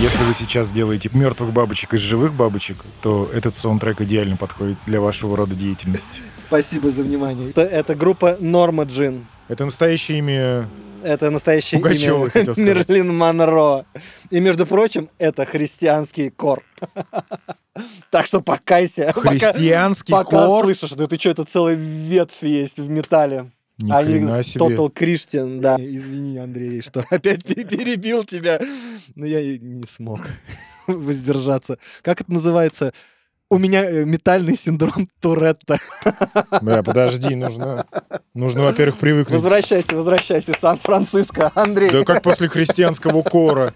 Если 0.00 0.22
вы 0.22 0.32
сейчас 0.32 0.72
делаете 0.72 1.10
мертвых 1.12 1.52
бабочек 1.52 1.94
из 1.94 2.00
живых 2.00 2.32
бабочек, 2.32 2.78
то 3.02 3.28
этот 3.34 3.56
саундтрек 3.56 4.00
идеально 4.00 4.36
подходит 4.36 4.78
для 4.86 5.00
вашего 5.00 5.36
рода 5.36 5.56
деятельности. 5.56 6.20
Спасибо 6.36 6.90
за 6.92 7.02
внимание. 7.02 7.50
Это, 7.50 7.62
это 7.62 7.96
группа 7.96 8.36
Норма 8.38 8.84
Джин. 8.84 9.26
Это 9.48 9.64
настоящее 9.64 10.18
имя... 10.18 10.68
Это 11.02 11.30
настоящее 11.30 11.80
Пугачёва, 11.80 12.28
имя. 12.28 12.54
Мерлин 12.56 13.16
Монро. 13.16 13.86
И, 14.30 14.38
между 14.40 14.66
прочим, 14.66 15.08
это 15.18 15.44
христианский 15.44 16.30
кор. 16.30 16.62
Так 18.10 18.26
что 18.26 18.40
покайся. 18.40 19.12
Пока- 19.14 19.30
Христианский 19.30 20.12
Пока 20.12 20.46
кор. 20.46 20.64
слышишь, 20.64 20.90
да 20.90 21.06
ты 21.06 21.16
что, 21.16 21.30
это 21.30 21.44
целая 21.44 21.76
ветвь 21.76 22.42
есть 22.42 22.78
в 22.80 22.88
металле. 22.88 23.52
Ни 23.78 24.42
с 24.42 24.46
себе. 24.46 24.64
Total 24.76 24.92
Christian, 24.92 25.60
да. 25.60 25.76
Извини, 25.78 26.38
Андрей, 26.38 26.82
что 26.82 27.04
опять 27.10 27.44
пе- 27.44 27.64
перебил 27.64 28.24
тебя. 28.24 28.60
Но 29.14 29.24
я 29.24 29.40
не 29.58 29.84
смог 29.86 30.20
воздержаться. 30.86 31.78
Как 32.02 32.20
это 32.20 32.32
называется? 32.32 32.92
У 33.50 33.56
меня 33.56 33.82
э, 33.88 34.04
метальный 34.04 34.58
синдром 34.58 35.08
Туретта. 35.20 35.78
Бля, 36.60 36.82
подожди, 36.82 37.34
нужно... 37.34 37.86
Нужно, 38.34 38.64
во-первых, 38.64 38.98
привыкнуть. 38.98 39.34
Возвращайся, 39.36 39.96
возвращайся, 39.96 40.52
Сан-Франциско, 40.58 41.50
Андрей. 41.54 41.90
Да 41.90 42.04
как 42.04 42.22
после 42.22 42.48
христианского 42.48 43.22
кора. 43.22 43.72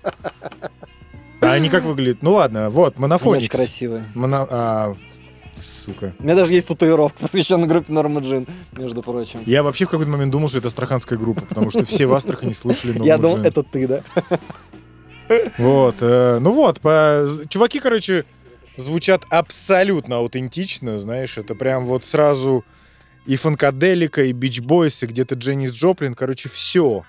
А 1.41 1.53
они 1.53 1.69
как 1.71 1.85
выглядят? 1.85 2.23
Ну 2.23 2.33
ладно, 2.33 2.71
вот, 2.71 2.95
Они 2.95 3.03
монофоникс. 3.03 3.45
очень 3.45 3.49
красивые. 3.51 4.05
Моно- 4.15 4.47
а, 4.51 4.97
сука. 5.67 6.15
У 6.19 6.23
меня 6.23 6.35
даже 6.35 6.53
есть 6.53 6.69
татуировка, 6.69 7.19
посвященная 7.21 7.67
группе 7.67 7.93
Норма 7.93 8.21
Джин, 8.21 8.47
между 8.73 9.03
прочим. 9.03 9.43
Я 9.47 9.63
вообще 9.63 9.87
в 9.87 9.91
какой-то 9.91 10.11
момент 10.11 10.33
думал, 10.33 10.49
что 10.49 10.59
это 10.59 10.69
астраханская 10.69 11.19
группа, 11.19 11.43
потому 11.45 11.71
что 11.71 11.85
все 11.85 12.07
в 12.07 12.15
Астрахани 12.15 12.53
слушали 12.53 12.93
Норму 12.93 13.07
Я 13.07 13.19
думал, 13.19 13.39
это 13.39 13.63
ты, 13.63 13.87
да? 13.87 14.03
Вот, 15.57 15.97
э, 16.01 16.39
ну 16.41 16.51
вот, 16.51 16.81
чуваки, 17.49 17.81
короче, 17.81 18.27
звучат 18.77 19.25
абсолютно 19.31 20.17
аутентично, 20.17 20.99
знаешь, 20.99 21.39
это 21.39 21.55
прям 21.55 21.85
вот 21.87 22.05
сразу 22.05 22.65
и 23.27 23.37
фанкаделика, 23.37 24.25
и 24.25 24.33
Бич 24.33 24.61
Бойс, 24.61 25.03
и 25.03 25.07
где-то 25.07 25.37
Дженнис 25.37 25.73
Джоплин, 25.73 26.15
короче, 26.15 26.49
все. 26.49 27.05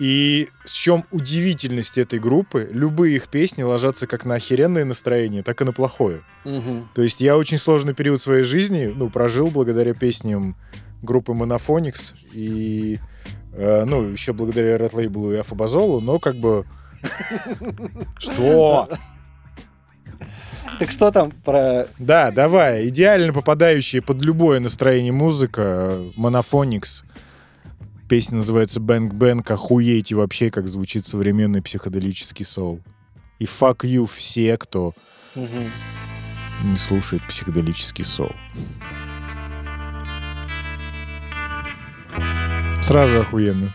И 0.00 0.48
в 0.64 0.72
чем 0.72 1.04
удивительность 1.10 1.98
этой 1.98 2.18
группы, 2.18 2.66
любые 2.72 3.16
их 3.16 3.28
песни 3.28 3.62
ложатся 3.62 4.06
как 4.06 4.24
на 4.24 4.36
охеренное 4.36 4.86
настроение, 4.86 5.42
так 5.42 5.60
и 5.60 5.64
на 5.64 5.72
плохое. 5.74 6.22
Мгм. 6.44 6.88
То 6.94 7.02
есть 7.02 7.20
я 7.20 7.36
очень 7.36 7.58
сложный 7.58 7.92
период 7.92 8.18
своей 8.18 8.44
жизни, 8.44 8.90
ну, 8.96 9.10
прожил 9.10 9.50
благодаря 9.50 9.92
песням 9.92 10.56
группы 11.02 11.32
Monophonics 11.32 12.14
и, 12.32 12.98
э, 13.52 13.84
ну, 13.84 14.04
еще 14.04 14.32
благодаря 14.32 14.76
Red 14.78 14.92
Label 14.92 15.34
и 15.34 15.36
Афобазолу, 15.36 16.00
но 16.00 16.18
как 16.18 16.36
бы... 16.36 16.64
Что? 18.18 18.88
Так 20.78 20.92
что 20.92 21.10
там 21.10 21.30
про... 21.30 21.88
Да, 21.98 22.30
давай. 22.30 22.88
Идеально 22.88 23.34
попадающая 23.34 24.00
под 24.00 24.22
любое 24.22 24.60
настроение 24.60 25.12
музыка. 25.12 25.98
Monophonics. 26.16 27.04
Песня 28.10 28.38
называется 28.38 28.80
Бэнк 28.80 29.14
Бэнк. 29.14 29.48
Охуеть 29.52 30.12
вообще, 30.12 30.50
как 30.50 30.66
звучит 30.66 31.04
современный 31.04 31.62
психоделический 31.62 32.44
соул. 32.44 32.80
И 33.38 33.44
fuck 33.44 33.82
you 33.84 34.04
все, 34.04 34.56
кто 34.56 34.94
Мгм. 35.36 35.70
не 36.64 36.76
слушает 36.76 37.24
психоделический 37.28 38.04
соул. 38.04 38.32
Сразу 42.82 43.20
охуенно. 43.20 43.72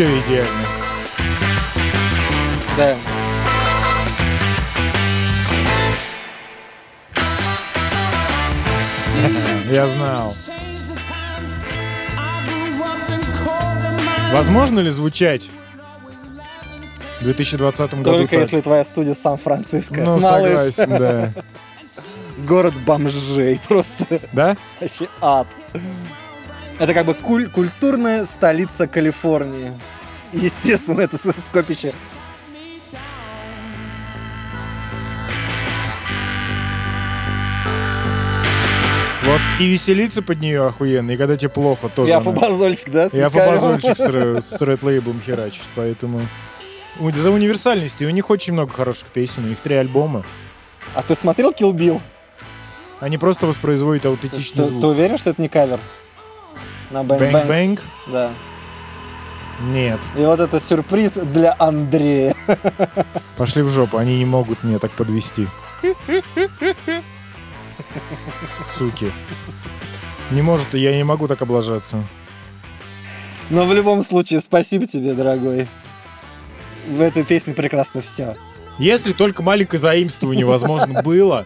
Все 0.00 0.08
идеально. 0.20 0.66
Да. 2.74 2.96
Я 9.70 9.86
знал. 9.86 10.34
Возможно 14.32 14.80
ли 14.80 14.88
звучать 14.88 15.50
в 17.20 17.24
2020 17.24 17.94
году 17.96 18.02
Только 18.04 18.30
так? 18.30 18.40
если 18.40 18.62
твоя 18.62 18.84
студия 18.86 19.12
Сан-Франциско. 19.12 20.00
Ну, 20.00 20.18
Малыш. 20.18 20.72
согласен, 20.72 20.90
да. 20.98 21.32
Город 22.46 22.72
бомжей. 22.86 23.60
Просто 23.68 24.06
Да? 24.32 24.56
вообще 24.80 25.08
ад. 25.20 25.46
Это 26.80 26.94
как 26.94 27.04
бы 27.04 27.12
куль- 27.12 27.50
культурная 27.50 28.24
столица 28.24 28.86
Калифорнии. 28.88 29.78
Естественно, 30.32 31.02
это 31.02 31.18
скопище. 31.18 31.92
Вот 39.22 39.40
и 39.60 39.66
веселиться 39.70 40.22
под 40.22 40.40
нее 40.40 40.66
охуенно, 40.66 41.10
и 41.10 41.16
когда 41.16 41.36
тебе 41.36 41.50
плохо 41.50 41.88
тоже. 41.88 42.10
Я 42.10 42.16
она- 42.18 42.24
фабазольчик, 42.32 42.90
да? 42.90 43.04
вискарем? 43.04 43.26
афобазольчик 43.26 43.96
с, 43.96 44.00
с 44.58 44.62
Red 44.62 44.80
Label 44.80 45.20
херачит, 45.22 45.64
поэтому... 45.74 46.26
За 47.14 47.30
универсальность, 47.30 48.00
и 48.02 48.06
у 48.06 48.10
них 48.10 48.30
очень 48.30 48.54
много 48.54 48.72
хороших 48.72 49.08
песен, 49.08 49.44
у 49.44 49.48
них 49.48 49.60
три 49.60 49.76
альбома. 49.76 50.24
А 50.94 51.02
ты 51.02 51.14
смотрел 51.14 51.52
Kill 51.52 51.72
Bill? 51.72 52.00
Они 52.98 53.16
просто 53.18 53.46
воспроизводят 53.46 54.02
Ты, 54.02 54.08
аутентичный 54.08 54.62
ты 54.64 54.68
звук. 54.68 54.84
уверен, 54.84 55.16
что 55.18 55.30
это 55.30 55.40
не 55.40 55.48
кавер? 55.48 55.80
На 56.90 57.04
Бэнк 57.04 57.46
Бэнк? 57.46 57.82
Да. 58.08 58.32
Нет. 59.60 60.00
И 60.16 60.20
вот 60.20 60.40
это 60.40 60.58
сюрприз 60.58 61.12
для 61.12 61.54
Андрея. 61.58 62.34
Пошли 63.36 63.62
в 63.62 63.68
жопу, 63.68 63.98
они 63.98 64.18
не 64.18 64.24
могут 64.24 64.64
меня 64.64 64.78
так 64.78 64.90
подвести. 64.92 65.46
Суки. 68.76 69.12
Не 70.30 70.42
может, 70.42 70.74
я 70.74 70.96
не 70.96 71.04
могу 71.04 71.28
так 71.28 71.42
облажаться. 71.42 72.04
Но 73.50 73.64
в 73.66 73.74
любом 73.74 74.02
случае, 74.02 74.40
спасибо 74.40 74.86
тебе, 74.86 75.12
дорогой. 75.12 75.68
В 76.88 77.00
этой 77.00 77.24
песне 77.24 77.52
прекрасно 77.52 78.00
все. 78.00 78.36
Если 78.78 79.12
только 79.12 79.42
маленькое 79.42 79.80
заимствование 79.80 80.46
возможно 80.46 81.02
было, 81.02 81.44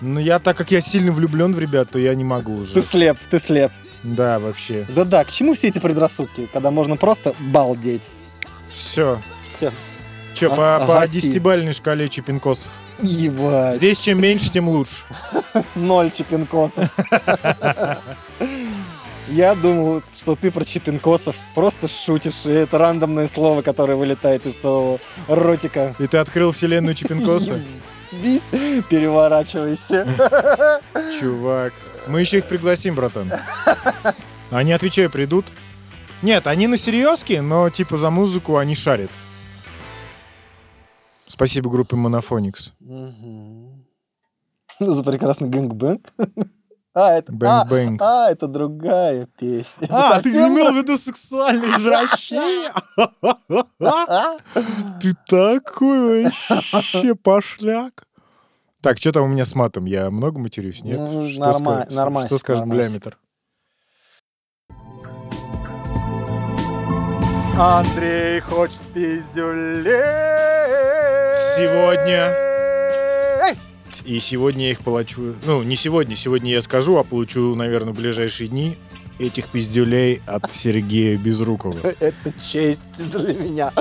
но 0.00 0.20
я, 0.20 0.38
так 0.38 0.56
как 0.56 0.70
я 0.70 0.80
сильно 0.80 1.12
влюблен 1.12 1.52
в 1.52 1.58
ребят, 1.58 1.90
то 1.90 1.98
я 1.98 2.14
не 2.14 2.24
могу 2.24 2.54
Ты 2.64 2.78
уже. 2.78 2.82
слеп, 2.82 3.18
ты 3.30 3.38
слеп. 3.38 3.72
Да, 4.14 4.38
вообще. 4.38 4.86
Да-да, 4.88 5.24
к 5.24 5.32
чему 5.32 5.54
все 5.54 5.68
эти 5.68 5.78
предрассудки, 5.80 6.48
когда 6.52 6.70
можно 6.70 6.96
просто 6.96 7.34
балдеть? 7.40 8.08
Все. 8.68 9.20
Все. 9.42 9.72
Че, 10.34 10.50
А- 10.52 10.80
по, 10.80 11.00
по 11.00 11.08
десятибальной 11.08 11.72
шкале 11.72 12.08
чипинкосов? 12.08 12.72
Ебать. 13.02 13.74
Здесь 13.74 13.98
чем 13.98 14.20
меньше, 14.20 14.50
тем 14.50 14.68
лучше. 14.68 14.96
Ноль 15.74 16.10
чипинкосов. 16.10 16.88
Я 19.28 19.54
думал, 19.56 20.02
что 20.16 20.36
ты 20.36 20.52
про 20.52 20.64
чипинкосов 20.64 21.34
просто 21.54 21.88
шутишь, 21.88 22.44
и 22.46 22.50
это 22.50 22.78
рандомное 22.78 23.26
слово, 23.26 23.62
которое 23.62 23.96
вылетает 23.96 24.46
из 24.46 24.54
твоего 24.54 25.00
ротика. 25.26 25.96
И 25.98 26.06
ты 26.06 26.18
открыл 26.18 26.52
вселенную 26.52 26.94
чипинкоса? 26.94 27.60
Бись, 28.12 28.50
переворачивайся. 28.88 30.06
Чувак. 31.20 31.72
Мы 32.06 32.20
еще 32.20 32.38
их 32.38 32.46
пригласим, 32.46 32.94
братан. 32.94 33.32
Они, 34.50 34.72
отвечаю, 34.72 35.10
придут. 35.10 35.46
Нет, 36.22 36.46
они 36.46 36.66
на 36.66 36.76
серьезке, 36.76 37.42
но 37.42 37.68
типа 37.68 37.96
за 37.96 38.10
музыку 38.10 38.56
они 38.56 38.74
шарят. 38.74 39.10
Спасибо 41.26 41.68
группе 41.68 41.96
Monophonics. 41.96 42.72
За 44.80 45.02
прекрасный 45.02 45.48
гэнгбэнг. 45.48 46.12
А, 46.98 47.12
это, 47.12 47.30
а, 47.30 47.34
Бэнг-бэнг. 47.66 48.00
а, 48.00 48.30
это 48.30 48.46
другая 48.46 49.28
песня. 49.38 49.86
А, 49.90 50.18
ты 50.22 50.32
Совсем 50.32 50.54
имел 50.54 50.72
в 50.72 50.76
виду 50.78 50.96
сексуальное 50.96 51.76
извращение? 51.76 52.72
Ты 55.02 55.12
такой 55.26 56.30
вообще 56.72 57.14
пошляк. 57.14 58.05
Так, 58.86 58.98
что 58.98 59.10
там 59.10 59.24
у 59.24 59.26
меня 59.26 59.44
с 59.44 59.52
матом? 59.56 59.84
Я 59.84 60.10
много 60.12 60.38
матерюсь, 60.38 60.84
нет? 60.84 61.00
Ну, 61.00 61.26
Что 61.26 61.40
норма- 61.40 61.88
ска- 61.90 62.26
Что 62.28 62.38
скажет 62.38 62.66
блямитер? 62.66 63.18
Андрей 67.58 68.38
хочет 68.38 68.82
пиздюлей. 68.94 69.90
Сегодня. 71.56 72.32
И 74.04 74.20
сегодня 74.20 74.66
я 74.66 74.70
их 74.70 74.84
получу... 74.84 75.34
Ну, 75.44 75.64
не 75.64 75.74
сегодня, 75.74 76.14
сегодня 76.14 76.52
я 76.52 76.62
скажу, 76.62 76.96
а 76.96 77.02
получу, 77.02 77.56
наверное, 77.56 77.92
в 77.92 77.96
ближайшие 77.96 78.46
дни 78.48 78.78
этих 79.18 79.48
пиздюлей 79.48 80.22
от 80.26 80.52
Сергея 80.52 81.16
Безрукова. 81.16 81.78
Это 82.00 82.32
честь 82.42 83.08
для 83.10 83.34
меня. 83.34 83.72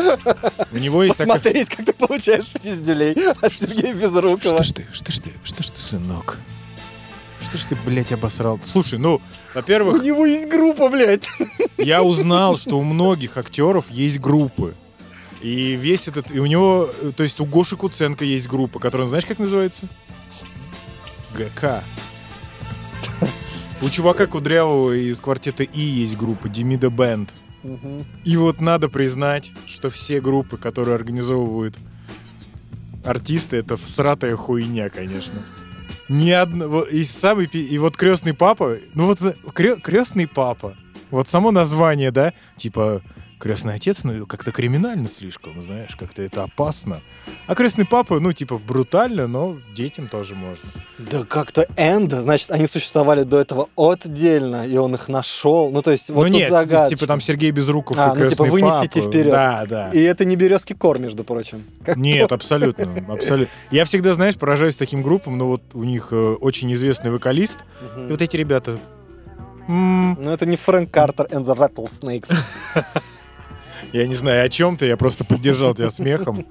У 0.71 0.77
него 0.77 1.03
есть. 1.03 1.17
Посмотреть, 1.17 1.69
как 1.69 1.85
ты 1.85 1.93
получаешь 1.93 2.49
пиздюлей 2.61 3.13
от 3.41 3.53
Сергея 3.53 3.93
Безрукова. 3.93 4.39
Что 4.39 4.63
ж 4.63 4.71
ты, 4.71 4.87
что 4.93 5.11
ж 5.11 5.19
ты, 5.19 5.29
что 5.43 5.63
ж 5.63 5.69
ты, 5.69 5.79
сынок? 5.81 6.39
Что 7.41 7.57
ж 7.57 7.63
ты, 7.65 7.75
блядь, 7.75 8.11
обосрал? 8.11 8.59
Слушай, 8.63 8.97
ну, 8.97 9.15
У 9.15 9.21
во-первых, 9.55 10.01
него 10.03 10.25
есть 10.25 10.47
группа, 10.49 10.89
блядь. 10.89 11.27
я 11.77 12.01
узнал, 12.01 12.57
что 12.57 12.77
у 12.79 12.83
многих 12.83 13.37
актеров 13.37 13.91
есть 13.91 14.19
группы. 14.19 14.75
И 15.41 15.75
весь 15.75 16.07
этот... 16.07 16.31
И 16.31 16.39
у 16.39 16.45
него... 16.47 16.89
То 17.15 17.23
есть 17.23 17.39
у 17.39 17.45
Гоши 17.45 17.75
Куценко 17.77 18.25
есть 18.25 18.47
группа, 18.47 18.79
которая, 18.79 19.07
знаешь, 19.07 19.25
как 19.25 19.37
называется? 19.37 19.87
ГК. 21.37 21.83
У 23.85 23.89
чувака 23.91 24.25
Кудрявого 24.25 24.93
из 24.93 25.21
квартета 25.21 25.61
И 25.61 25.79
есть 25.79 26.17
группа 26.17 26.49
Демида 26.49 26.89
Бенд. 26.89 27.31
И 28.23 28.35
вот 28.35 28.59
надо 28.59 28.89
признать, 28.89 29.51
что 29.67 29.91
все 29.91 30.21
группы, 30.21 30.57
которые 30.57 30.95
организовывают 30.95 31.77
артисты, 33.03 33.57
это 33.57 33.77
всратая 33.77 34.35
хуйня, 34.35 34.89
конечно. 34.89 35.45
Ни 36.09 36.31
одного... 36.31 36.81
И 36.81 37.03
самый... 37.03 37.45
И 37.45 37.77
вот 37.77 37.95
крестный 37.95 38.33
папа... 38.33 38.77
Ну 38.95 39.05
вот 39.05 39.19
крестный 39.53 40.27
папа. 40.27 40.75
Вот 41.11 41.29
само 41.29 41.51
название, 41.51 42.09
да? 42.09 42.33
Типа 42.57 43.03
крестный 43.39 43.75
отец, 43.75 44.03
ну 44.03 44.25
как-то 44.25 44.51
криминально 44.51 45.07
слишком, 45.07 45.61
знаешь, 45.61 45.95
как-то 45.95 46.21
это 46.21 46.43
опасно. 46.43 47.01
А 47.47 47.55
крестный 47.55 47.85
папа, 47.85 48.19
ну 48.19 48.31
типа 48.31 48.57
брутально, 48.57 49.27
но 49.27 49.57
детям 49.73 50.07
тоже 50.07 50.35
можно. 50.35 50.67
Да 50.97 51.23
как-то 51.23 51.67
Энда, 51.77 52.21
значит, 52.21 52.51
они 52.51 52.65
существовали 52.65 53.23
до 53.23 53.39
этого 53.39 53.69
отдельно, 53.77 54.65
и 54.67 54.77
он 54.77 54.95
их 54.95 55.09
нашел. 55.09 55.69
Ну, 55.71 55.81
то 55.81 55.91
есть, 55.91 56.09
вот 56.09 56.23
ну 56.23 56.27
нет, 56.27 56.49
загадочно. 56.49 56.95
типа 56.95 57.07
там 57.07 57.19
Сергей 57.21 57.51
Безруков 57.51 57.97
А, 57.99 58.13
и 58.17 58.21
ну, 58.23 58.27
типа, 58.29 58.45
вынесите 58.45 58.99
папа. 59.01 59.11
вперед. 59.11 59.31
Да, 59.31 59.65
да. 59.67 59.91
И 59.91 60.01
это 60.01 60.25
не 60.25 60.35
березки 60.35 60.73
кор, 60.73 60.99
между 60.99 61.23
прочим. 61.23 61.63
Как 61.83 61.97
Нет, 61.97 62.31
абсолютно, 62.31 62.87
абсолютно. 63.13 63.51
Я 63.71 63.85
всегда, 63.85 64.13
знаешь, 64.13 64.37
поражаюсь 64.37 64.77
таким 64.77 65.03
группам, 65.03 65.37
но 65.37 65.47
вот 65.47 65.61
у 65.73 65.83
них 65.83 66.09
э, 66.11 66.15
очень 66.15 66.71
известный 66.73 67.11
вокалист, 67.11 67.59
Мгм. 67.95 68.07
и 68.07 68.11
вот 68.11 68.21
эти 68.21 68.37
ребята... 68.37 68.79
м, 69.67 70.13
Ну, 70.21 70.31
это 70.31 70.45
не 70.45 70.55
Фрэнк 70.55 70.89
Картер 70.91 71.25
and 71.27 71.43
the 71.43 71.55
Rattlesnakes. 71.55 72.33
я 73.93 74.05
не 74.07 74.15
знаю 74.15 74.45
о 74.45 74.49
чем 74.49 74.77
ты, 74.77 74.87
я 74.87 74.97
просто 74.97 75.23
поддержал 75.25 75.73
тебя 75.73 75.89
смехом. 75.89 76.45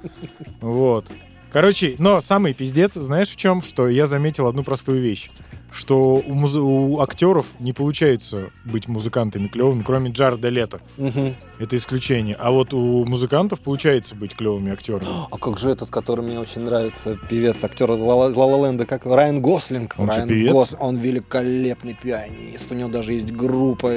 Вот. 0.60 1.06
Короче, 1.52 1.94
но 1.98 2.20
самый 2.20 2.52
пиздец, 2.52 2.94
знаешь 2.94 3.28
в 3.30 3.36
чем? 3.36 3.62
Что 3.62 3.86
я 3.88 4.06
заметил 4.06 4.48
одну 4.48 4.64
простую 4.64 5.00
вещь. 5.00 5.30
Что 5.70 6.22
у, 6.24 6.34
музы- 6.34 6.60
у 6.60 7.00
актеров 7.00 7.46
не 7.60 7.72
получается 7.72 8.50
быть 8.64 8.86
музыкантами 8.88 9.48
клевыми, 9.48 9.82
кроме 9.82 10.10
Джарда 10.10 10.48
Лето. 10.48 10.80
Мгм. 10.96 11.34
Это 11.58 11.76
исключение. 11.76 12.36
А 12.38 12.50
вот 12.52 12.72
у 12.74 13.04
музыкантов 13.06 13.60
получается 13.60 14.14
быть 14.16 14.34
клевыми 14.34 14.72
актерами. 14.72 15.06
А 15.30 15.36
как 15.38 15.58
же 15.58 15.70
этот, 15.70 15.90
который 15.90 16.24
мне 16.24 16.38
очень 16.40 16.62
нравится, 16.62 17.16
певец, 17.28 17.62
актер 17.64 17.90
из 17.92 18.00
«Ла- 18.00 18.28
из 18.30 18.36
«Ла-Ла 18.36 18.66
Ленда», 18.68 18.86
как 18.86 19.04
Райан 19.06 19.40
Гослинг. 19.40 19.94
Он 19.98 20.08
Райан 20.08 20.28
певец? 20.28 20.52
Гос- 20.54 20.76
он 20.78 20.96
великолепный 20.96 21.96
пианист, 22.00 22.70
у 22.70 22.74
него 22.74 22.88
даже 22.88 23.12
есть 23.12 23.30
группа. 23.32 23.92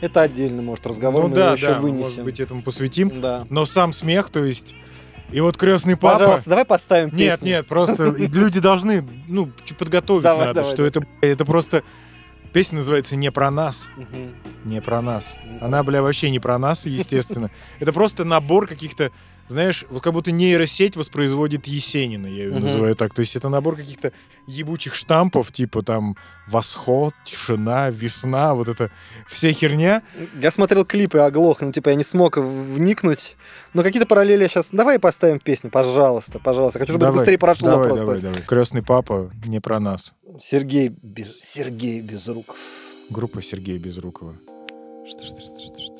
Это 0.00 0.22
отдельно, 0.22 0.62
может, 0.62 0.86
разговор, 0.86 1.22
ну 1.24 1.28
мы 1.28 1.34
да, 1.36 1.44
его 1.46 1.54
еще 1.54 1.66
да, 1.68 1.78
вынесем. 1.80 2.02
может 2.02 2.24
быть, 2.24 2.40
этому 2.40 2.62
посвятим. 2.62 3.20
Да. 3.20 3.46
Но 3.50 3.64
сам 3.64 3.92
смех, 3.92 4.30
то 4.30 4.44
есть... 4.44 4.74
И 5.30 5.40
вот 5.40 5.56
крестный 5.56 5.96
папа... 5.96 6.18
Пожалуйста, 6.18 6.50
давай 6.50 6.64
поставим 6.64 7.10
Нет, 7.16 7.40
песню. 7.40 7.46
нет, 7.48 7.66
просто 7.66 8.04
и 8.18 8.26
люди 8.28 8.60
должны, 8.60 9.04
ну, 9.26 9.50
подготовить 9.78 10.22
Давай, 10.22 10.48
надо, 10.48 10.60
давай, 10.60 10.72
что 10.72 10.84
это, 10.84 11.04
это 11.22 11.44
просто... 11.44 11.82
Песня 12.52 12.76
называется 12.76 13.16
«Не 13.16 13.32
про 13.32 13.50
нас», 13.50 13.88
Мгм. 13.96 14.32
не 14.64 14.80
про 14.80 15.02
нас. 15.02 15.34
Она, 15.60 15.82
бля, 15.82 16.02
вообще 16.02 16.30
не 16.30 16.38
про 16.38 16.56
нас, 16.56 16.86
естественно. 16.86 17.50
Это 17.80 17.92
просто 17.92 18.24
набор 18.24 18.68
каких-то, 18.68 19.10
знаешь, 19.48 19.84
вот 19.90 20.02
как 20.02 20.12
будто 20.12 20.32
нейросеть 20.32 20.96
воспроизводит 20.96 21.66
Есенина, 21.66 22.26
я 22.26 22.44
ее 22.44 22.50
Мгм. 22.50 22.60
называю 22.62 22.96
так. 22.96 23.14
То 23.14 23.20
есть 23.20 23.36
это 23.36 23.48
набор 23.48 23.76
каких-то 23.76 24.12
ебучих 24.46 24.94
штампов, 24.94 25.52
типа 25.52 25.82
там 25.82 26.16
«Восход», 26.46 27.14
«Тишина», 27.24 27.90
«Весна», 27.90 28.54
вот 28.54 28.68
это 28.68 28.90
вся 29.26 29.52
херня. 29.52 30.02
Я 30.40 30.50
смотрел 30.50 30.84
клипы 30.84 31.18
оглох, 31.18 31.60
ну, 31.60 31.72
типа, 31.72 31.90
я 31.90 31.94
не 31.94 32.04
смог 32.04 32.36
вникнуть. 32.36 33.36
Но 33.72 33.82
какие-то 33.82 34.06
параллели 34.06 34.42
я 34.42 34.48
сейчас... 34.48 34.68
Давай 34.72 34.98
поставим 34.98 35.38
песню, 35.40 35.70
пожалуйста, 35.70 36.38
пожалуйста. 36.38 36.78
Хочу, 36.78 36.92
чтобы 36.92 37.04
это 37.04 37.12
Давай, 37.12 37.20
быстрее 37.20 37.38
прошло 37.38 37.70
давай, 37.70 37.84
просто. 37.86 38.06
Давай, 38.06 38.20
давай. 38.20 38.42
«Крестный 38.42 38.82
папа» 38.82 39.30
не 39.46 39.60
про 39.60 39.80
нас. 39.80 40.12
Сергей, 40.38 40.88
без... 40.88 41.40
Сергей 41.40 42.00
Безруков. 42.00 42.56
Группа 43.10 43.40
Сергея 43.42 43.78
Безрукова. 43.78 44.36
Что, 45.06 45.22
что, 45.24 45.40
что, 45.40 45.60
что, 45.60 45.78
что? 45.78 45.93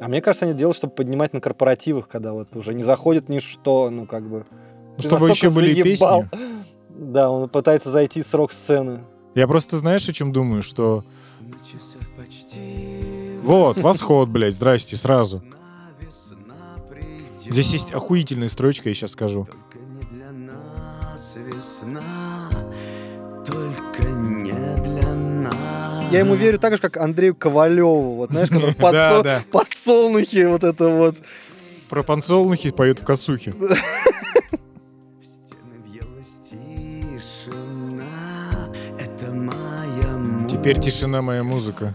А 0.00 0.08
мне 0.08 0.20
кажется, 0.20 0.46
они 0.46 0.54
делают, 0.54 0.76
чтобы 0.76 0.94
поднимать 0.94 1.32
на 1.32 1.40
корпоративах, 1.40 2.08
когда 2.08 2.32
вот 2.32 2.54
уже 2.56 2.74
не 2.74 2.82
заходит 2.82 3.28
ничто, 3.28 3.90
ну, 3.90 4.06
как 4.06 4.28
бы... 4.28 4.46
Ну, 4.96 5.02
чтобы 5.02 5.28
еще 5.28 5.50
были 5.50 5.74
заебал. 5.74 6.24
песни. 6.24 6.38
Да, 6.98 7.30
он 7.30 7.48
пытается 7.48 7.92
зайти 7.92 8.22
с 8.22 8.34
рок-сцены. 8.34 9.04
Я 9.36 9.46
просто, 9.46 9.76
знаешь, 9.76 10.08
о 10.08 10.12
чем 10.12 10.32
думаю, 10.32 10.62
что... 10.62 11.04
Вот, 13.44 13.76
восход, 13.80 14.28
блядь, 14.28 14.56
здрасте, 14.56 14.96
сразу. 14.96 15.42
Здесь 17.46 17.72
есть 17.72 17.92
охуительная 17.92 18.48
строчка, 18.48 18.88
я 18.88 18.94
сейчас 18.96 19.12
скажу. 19.12 19.46
Я 26.10 26.20
ему 26.20 26.34
верю 26.34 26.58
так 26.58 26.72
же, 26.72 26.78
как 26.78 26.96
Андрею 26.96 27.34
Ковалеву, 27.34 28.14
вот 28.14 28.30
знаешь, 28.30 28.48
который 28.48 28.74
Да, 28.78 29.12
подсол- 29.12 29.22
да. 29.22 29.42
подсолнухи, 29.52 30.44
вот 30.46 30.64
это 30.64 30.88
вот. 30.88 31.16
Про 31.90 32.02
подсолнухи 32.02 32.70
поют 32.70 33.00
в 33.00 33.04
косухе. 33.04 33.52
В 33.52 35.24
стены 35.24 35.78
въелась 35.86 36.40
тишина, 36.48 38.04
это 38.98 39.32
моя 39.32 40.48
Теперь 40.48 40.80
тишина 40.80 41.20
моя 41.22 41.44
музыка. 41.44 41.94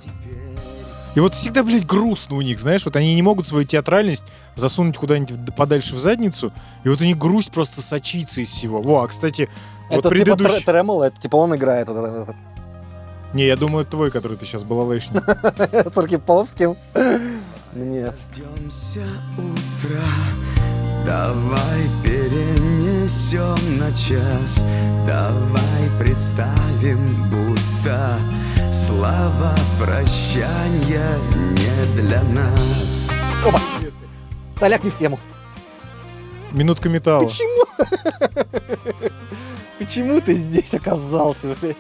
И 1.15 1.19
вот 1.19 1.35
всегда, 1.35 1.63
блядь, 1.63 1.85
грустно 1.85 2.35
у 2.37 2.41
них, 2.41 2.59
знаешь, 2.59 2.85
вот 2.85 2.95
они 2.95 3.13
не 3.13 3.21
могут 3.21 3.45
свою 3.45 3.65
театральность 3.65 4.25
засунуть 4.55 4.97
куда-нибудь 4.97 5.55
подальше 5.55 5.93
в 5.95 5.99
задницу, 5.99 6.51
и 6.83 6.89
вот 6.89 7.01
у 7.01 7.03
них 7.03 7.17
грусть 7.19 7.51
просто 7.51 7.81
сочится 7.81 8.41
из 8.41 8.47
всего. 8.49 8.81
Во, 8.81 9.03
а, 9.03 9.07
кстати, 9.07 9.47
вот 9.89 9.99
это 9.99 10.09
предыдущий... 10.09 10.59
типа 10.59 10.71
тремоло, 10.71 11.03
это 11.03 11.19
типа 11.21 11.35
он 11.35 11.55
играет 11.55 11.87
вот 11.87 11.97
этот- 11.97 12.35
Не, 13.33 13.47
я 13.47 13.55
думаю, 13.55 13.83
твой, 13.83 14.11
который 14.11 14.37
ты 14.37 14.45
сейчас 14.45 14.63
балалайшник. 14.63 15.23
с 15.93 15.97
Архиповским. 15.97 16.75
Нет. 17.73 18.15
Дождемся 18.35 19.07
утра, 19.35 20.05
давай 21.03 21.89
перенесем 22.03 23.55
на 23.79 23.91
час, 23.93 24.63
давай 25.07 25.89
представим, 25.99 27.03
будто 27.31 28.19
слова 28.71 29.55
прощания 29.79 31.17
не 31.31 32.01
для 32.01 32.21
нас. 32.21 33.09
Опа! 33.43 33.59
Соляк 34.51 34.83
не 34.83 34.91
в 34.91 34.95
тему. 34.95 35.19
Минутка 36.51 36.87
металла. 36.87 37.23
Почему? 37.27 37.65
Почему 39.79 40.21
ты 40.21 40.35
здесь 40.35 40.75
оказался, 40.75 41.55
блядь? 41.59 41.77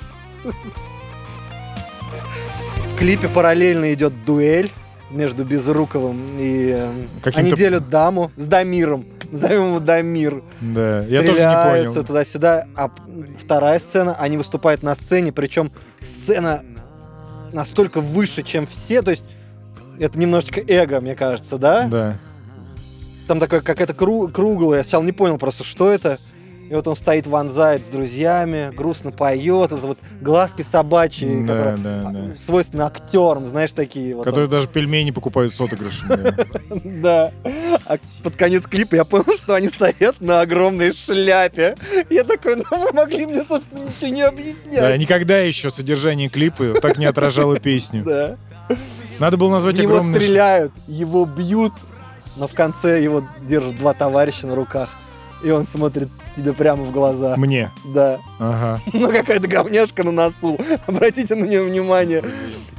В 2.93 2.95
клипе 2.95 3.27
параллельно 3.27 3.93
идет 3.93 4.23
дуэль 4.25 4.71
между 5.09 5.43
Безруковым 5.45 6.37
и... 6.39 6.71
э, 6.75 7.31
Они 7.35 7.51
делят 7.51 7.89
даму 7.89 8.31
с 8.37 8.47
Дамиром. 8.47 9.05
Назовем 9.31 9.67
его 9.67 9.79
Дамир. 9.79 10.43
Да, 10.61 11.01
я 11.01 11.21
тоже 11.23 11.39
не 11.39 11.85
понял. 11.89 12.03
туда-сюда. 12.05 12.65
А 12.75 12.91
вторая 13.39 13.79
сцена, 13.79 14.15
они 14.19 14.37
выступают 14.37 14.83
на 14.83 14.93
сцене, 14.95 15.31
причем 15.31 15.71
сцена 16.01 16.63
настолько 17.51 17.99
выше, 17.99 18.43
чем 18.43 18.65
все, 18.67 19.01
то 19.01 19.11
есть 19.11 19.23
это 19.99 20.17
немножечко 20.19 20.61
эго, 20.67 21.01
мне 21.01 21.15
кажется, 21.15 21.57
да? 21.57 21.87
Да. 21.87 22.19
Там 23.27 23.39
такое 23.39 23.61
какая-то 23.61 23.93
кру- 23.93 24.31
круглая, 24.31 24.79
я 24.79 24.83
сначала 24.83 25.03
не 25.03 25.11
понял 25.11 25.37
просто, 25.37 25.63
что 25.63 25.91
это. 25.91 26.19
И 26.73 26.75
вот 26.75 26.87
он 26.87 26.95
стоит, 26.95 27.27
вонзает 27.27 27.85
с 27.85 27.89
друзьями, 27.89 28.71
грустно 28.75 29.11
поет, 29.11 29.71
это 29.71 29.75
вот 29.85 29.99
глазки 30.21 30.63
собачьи, 30.63 31.45
Да, 31.45 31.51
которые 31.53 31.77
да, 31.77 32.09
да. 32.11 32.35
свойственны 32.35 32.81
актерам, 32.81 33.45
знаешь, 33.45 33.71
такие 33.73 34.15
вот. 34.15 34.23
Которые 34.23 34.49
даже 34.49 34.67
пельмени 34.67 35.11
покупают 35.11 35.53
с 35.53 35.61
отыгрышем. 35.61 36.07
да. 36.09 36.33
Да. 36.83 37.31
А 37.85 37.97
под 38.23 38.35
конец 38.37 38.65
клипа 38.65 38.95
я 38.95 39.05
понял, 39.05 39.37
что 39.37 39.53
они 39.53 39.67
стоят 39.67 40.19
на 40.19 40.41
огромной 40.41 40.93
шляпе. 40.93 41.75
Я 42.09 42.23
такой, 42.23 42.55
ну 42.55 42.63
вы 42.71 42.91
могли 42.91 43.27
мне, 43.27 43.43
собственно, 43.43 43.81
ничего 43.81 44.07
не 44.15 44.21
Да, 44.23 44.27
объяснять. 44.29 44.99
никогда 44.99 45.37
еще 45.41 45.69
содержание 45.69 46.27
клипа 46.27 46.73
так 46.81 46.97
не 46.97 47.05
отражало 47.05 47.59
песню. 47.59 48.03
Да. 48.13 48.35
Надо 49.19 49.37
было 49.37 49.51
назвать 49.51 49.79
огромный... 49.79 50.15
ш- 50.19 50.21
стреляют, 50.25 50.71
его 50.87 51.25
бьют, 51.25 51.73
но 52.35 52.47
в 52.47 52.55
конце 52.55 53.03
его 53.03 53.23
держат 53.47 53.75
два 53.75 53.93
товарища 53.93 54.47
на 54.47 54.55
руках. 54.55 54.89
И 55.43 55.49
он 55.51 55.67
смотрит 55.67 56.09
тебе 56.35 56.53
прямо 56.53 56.83
в 56.83 56.91
глаза. 56.91 57.35
Мне. 57.37 57.69
Да. 57.83 58.19
Ага. 58.39 58.79
Ну, 58.93 59.09
какая-то 59.09 59.47
говняшка 59.47 60.03
на 60.03 60.11
носу. 60.11 60.57
Обратите 60.87 61.35
на 61.35 61.45
нее 61.45 61.63
внимание. 61.63 62.23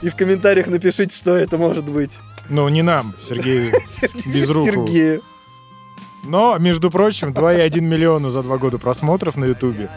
И 0.00 0.08
в 0.08 0.16
комментариях 0.16 0.66
напишите, 0.66 1.14
что 1.14 1.36
это 1.36 1.58
может 1.58 1.84
быть. 1.84 2.18
Ну, 2.48 2.68
не 2.68 2.82
нам. 2.82 3.14
Сергею. 3.20 3.72
Безрукову. 4.26 4.86
Сергею. 4.86 5.22
Но, 6.24 6.56
между 6.58 6.90
прочим, 6.90 7.32
2,1 7.32 7.80
миллиона 7.80 8.30
за 8.30 8.42
два 8.42 8.56
года 8.56 8.78
просмотров 8.78 9.36
на 9.36 9.44
Ютубе. 9.44 9.90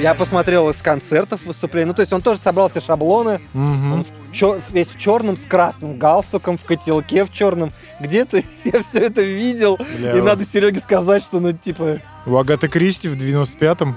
Я 0.00 0.14
посмотрел 0.14 0.68
из 0.70 0.76
концертов 0.82 1.44
выступлений. 1.46 1.86
Ну, 1.86 1.94
то 1.94 2.00
есть 2.02 2.12
он 2.12 2.20
тоже 2.22 2.38
собрал 2.42 2.68
все 2.68 2.80
шаблоны. 2.80 3.40
мгм. 3.54 3.92
Он 3.92 4.04
в 4.04 4.32
чё- 4.32 4.60
весь 4.72 4.88
в 4.88 4.98
черном, 4.98 5.36
с 5.36 5.44
красным 5.44 5.98
галстуком, 5.98 6.58
в 6.58 6.64
котелке 6.64 7.24
в 7.24 7.32
черном. 7.32 7.72
Где-то 8.00 8.42
я 8.64 8.82
все 8.82 8.98
это 9.00 9.22
видел. 9.22 9.78
Бля, 9.98 10.16
И 10.16 10.20
надо 10.20 10.44
Сереге 10.44 10.80
сказать, 10.80 11.22
что, 11.22 11.40
ну, 11.40 11.52
типа, 11.52 11.98
У 12.26 12.36
Агаты 12.36 12.68
Кристи 12.68 13.08
в 13.08 13.16
95-м. 13.16 13.96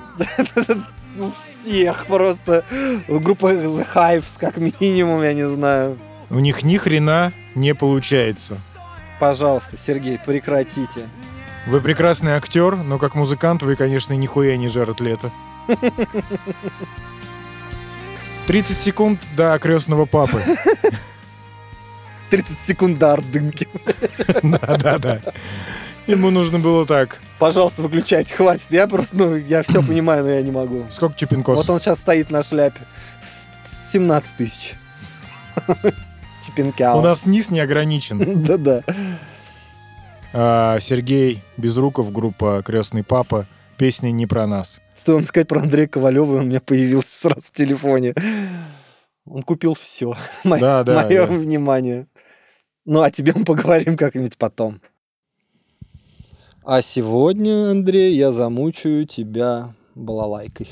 у 1.19 1.31
всех 1.31 2.05
просто. 2.05 2.63
Группа 3.07 3.51
The 3.51 3.85
Hives, 3.93 4.37
как 4.39 4.57
минимум, 4.57 5.21
я 5.23 5.33
не 5.33 5.47
знаю. 5.49 5.97
У 6.29 6.39
них 6.39 6.63
ни 6.63 6.77
хрена 6.77 7.33
не 7.55 7.73
получается. 7.75 8.57
Пожалуйста, 9.19 9.75
Сергей, 9.75 10.17
прекратите. 10.25 11.01
Вы 11.67 11.81
прекрасный 11.81 12.31
актер, 12.33 12.77
но 12.77 12.97
как 12.97 13.15
музыкант 13.15 13.63
вы, 13.63 13.75
конечно, 13.75 14.13
нихуя 14.13 14.55
не 14.55 14.69
Джаред 14.69 15.01
Лето. 15.01 15.29
30 18.47 18.77
секунд 18.77 19.19
до 19.35 19.57
крестного 19.59 20.05
папы. 20.05 20.41
30 22.29 22.59
секунд 22.59 22.99
до 22.99 23.13
ордынки. 23.13 23.67
Да-да-да. 24.43 25.21
Ему 26.07 26.31
нужно 26.31 26.57
было 26.59 26.85
так. 26.85 27.21
Пожалуйста, 27.37 27.83
выключайте, 27.83 28.33
хватит. 28.33 28.67
Я 28.71 28.87
просто, 28.87 29.15
ну, 29.15 29.35
я 29.35 29.61
все 29.63 29.81
понимаю, 29.87 30.23
но 30.23 30.31
я 30.31 30.41
не 30.41 30.51
могу. 30.51 30.85
Сколько 30.89 31.15
чупинкос? 31.17 31.57
Вот 31.59 31.69
он 31.69 31.79
сейчас 31.79 31.99
стоит 31.99 32.31
на 32.31 32.41
шляпе. 32.43 32.81
С- 33.21 33.47
17 33.91 34.35
тысяч. 34.35 34.73
Чипинкяо. 36.45 36.97
У 36.97 37.01
нас 37.01 37.25
низ 37.25 37.51
не 37.51 37.59
ограничен. 37.59 38.43
Да-да. 38.43 38.81
А, 40.33 40.79
Сергей 40.79 41.43
Безруков, 41.57 42.11
группа 42.11 42.61
«Крестный 42.65 43.03
папа». 43.03 43.45
Песня 43.77 44.11
не 44.11 44.25
про 44.27 44.45
нас. 44.47 44.79
Стоило 44.99 45.21
сказать 45.21 45.47
про 45.47 45.61
Андрея 45.61 45.87
Ковалева, 45.87 46.33
он 46.33 46.39
у 46.39 46.43
меня 46.43 46.59
появился 46.59 47.21
сразу 47.21 47.41
в 47.47 47.51
телефоне. 47.51 48.13
Он 49.25 49.43
купил 49.43 49.73
все. 49.73 50.13
Да, 50.43 50.83
да, 50.83 51.05
Мое 51.05 51.25
да. 51.25 51.31
внимание. 51.33 52.07
Ну, 52.83 53.01
а 53.01 53.09
тебе 53.09 53.31
мы 53.33 53.45
поговорим 53.45 53.95
как-нибудь 53.95 54.37
потом. 54.37 54.81
А 56.65 56.81
сегодня, 56.81 57.71
Андрей, 57.71 58.13
я 58.17 58.33
замучаю 58.33 59.07
тебя 59.07 59.73
балалайкой. 59.95 60.67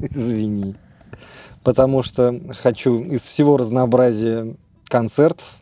Извини. 0.00 0.74
Потому 1.62 2.02
что 2.02 2.40
хочу 2.60 3.04
из 3.04 3.22
всего 3.24 3.56
разнообразия 3.56 4.56
концертов 4.88 5.60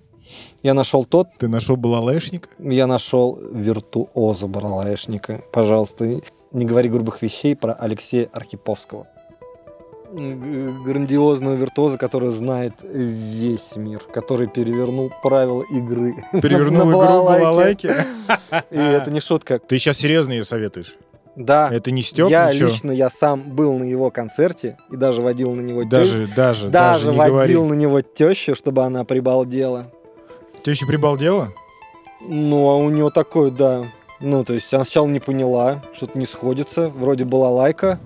я 0.62 0.72
нашел 0.72 1.04
тот, 1.04 1.28
Ты 1.36 1.46
нашел 1.48 1.76
балалайшника? 1.76 2.48
я 2.58 2.86
нашел 2.86 3.38
виртуоза 3.52 4.46
балалайшника. 4.46 5.42
Пожалуйста, 5.52 6.20
не 6.52 6.64
говори 6.64 6.88
грубых 6.88 7.22
вещей 7.22 7.54
про 7.56 7.72
Алексея 7.74 8.28
Архиповского. 8.32 9.06
Грандиозного 10.12 11.54
виртуоза, 11.54 11.96
который 11.96 12.30
знает 12.30 12.72
весь 12.82 13.76
мир, 13.76 14.00
который 14.12 14.48
перевернул 14.48 15.12
правила 15.22 15.62
игры. 15.70 16.16
Перевернул 16.42 16.86
на 16.86 16.90
игру 16.90 16.98
балалайке. 16.98 17.88
балалайки? 17.88 17.90
И 18.70 18.76
это 18.76 19.10
не 19.12 19.20
шутка. 19.20 19.58
Ты 19.60 19.78
сейчас 19.78 19.98
серьезно 19.98 20.32
ее 20.32 20.44
советуешь? 20.44 20.96
Да, 21.36 21.68
Это 21.72 21.92
не 21.92 22.02
Степ, 22.02 22.28
я 22.28 22.52
ничего? 22.52 22.68
лично, 22.68 22.90
я 22.90 23.08
сам 23.08 23.40
был 23.42 23.78
на 23.78 23.84
его 23.84 24.10
концерте 24.10 24.76
и 24.90 24.96
даже 24.96 25.22
водил 25.22 25.52
на 25.54 25.60
него 25.60 25.84
тещу. 25.84 25.90
Даже, 25.90 26.26
даже, 26.26 26.34
даже, 26.34 26.70
даже 26.70 27.10
не 27.12 27.16
говори. 27.16 27.32
водил 27.32 27.66
на 27.66 27.74
него 27.74 28.00
тещу, 28.02 28.56
чтобы 28.56 28.82
она 28.82 29.04
прибалдела. 29.04 29.86
Теща 30.64 30.86
прибалдела? 30.86 31.52
Ну, 32.20 32.68
а 32.68 32.76
у 32.76 32.90
него 32.90 33.10
такой, 33.10 33.52
да. 33.52 33.84
Ну, 34.20 34.44
то 34.44 34.52
есть 34.52 34.72
она 34.74 34.84
сначала 34.84 35.06
не 35.06 35.20
поняла, 35.20 35.82
что-то 35.92 36.18
не 36.18 36.26
сходится. 36.26 36.88
Вроде 36.90 37.24
была 37.24 37.48
лайка. 37.50 37.98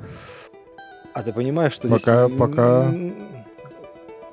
А 1.13 1.23
ты 1.23 1.33
понимаешь, 1.33 1.73
что 1.73 1.89
Пока- 1.89 2.27
здесь... 2.27 2.39
пока- 2.39 2.83
м, 2.85 3.15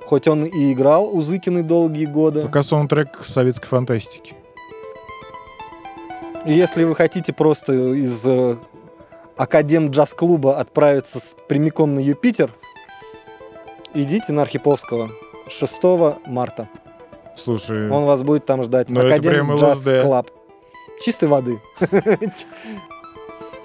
Хоть 0.06 0.28
он 0.28 0.46
и 0.46 0.74
играл 0.74 1.06
у 1.16 1.22
Зыкиной 1.22 1.64
долгие 1.64 2.06
годы. 2.06 2.42
Пока 2.44 2.64
саундтрек 2.64 3.20
советской 3.24 3.68
фантастики. 3.68 4.36
Если 6.46 6.84
вы 6.84 6.96
хотите 6.96 7.34
просто 7.34 7.72
из 7.94 8.22
э, 8.26 8.58
Академ 9.38 9.90
джаз-клуба 9.90 10.60
отправиться 10.60 11.20
с- 11.20 11.36
прямиком 11.48 11.96
на 11.96 12.00
Юпитер, 12.00 12.52
идите 13.94 14.34
на 14.34 14.42
Архиповского 14.42 15.12
6 15.48 16.18
марта. 16.26 16.68
Слушай, 17.38 17.90
Он 17.90 18.04
вас 18.06 18.24
будет 18.24 18.46
там 18.46 18.64
ждать. 18.64 18.90
Это 18.92 19.00
Academ 19.08 19.32
прям 19.32 19.56
Джаз 19.56 19.78
ЛСД. 19.86 20.02
Club. 20.04 20.32
Чистой 21.04 21.28
воды. 21.30 21.60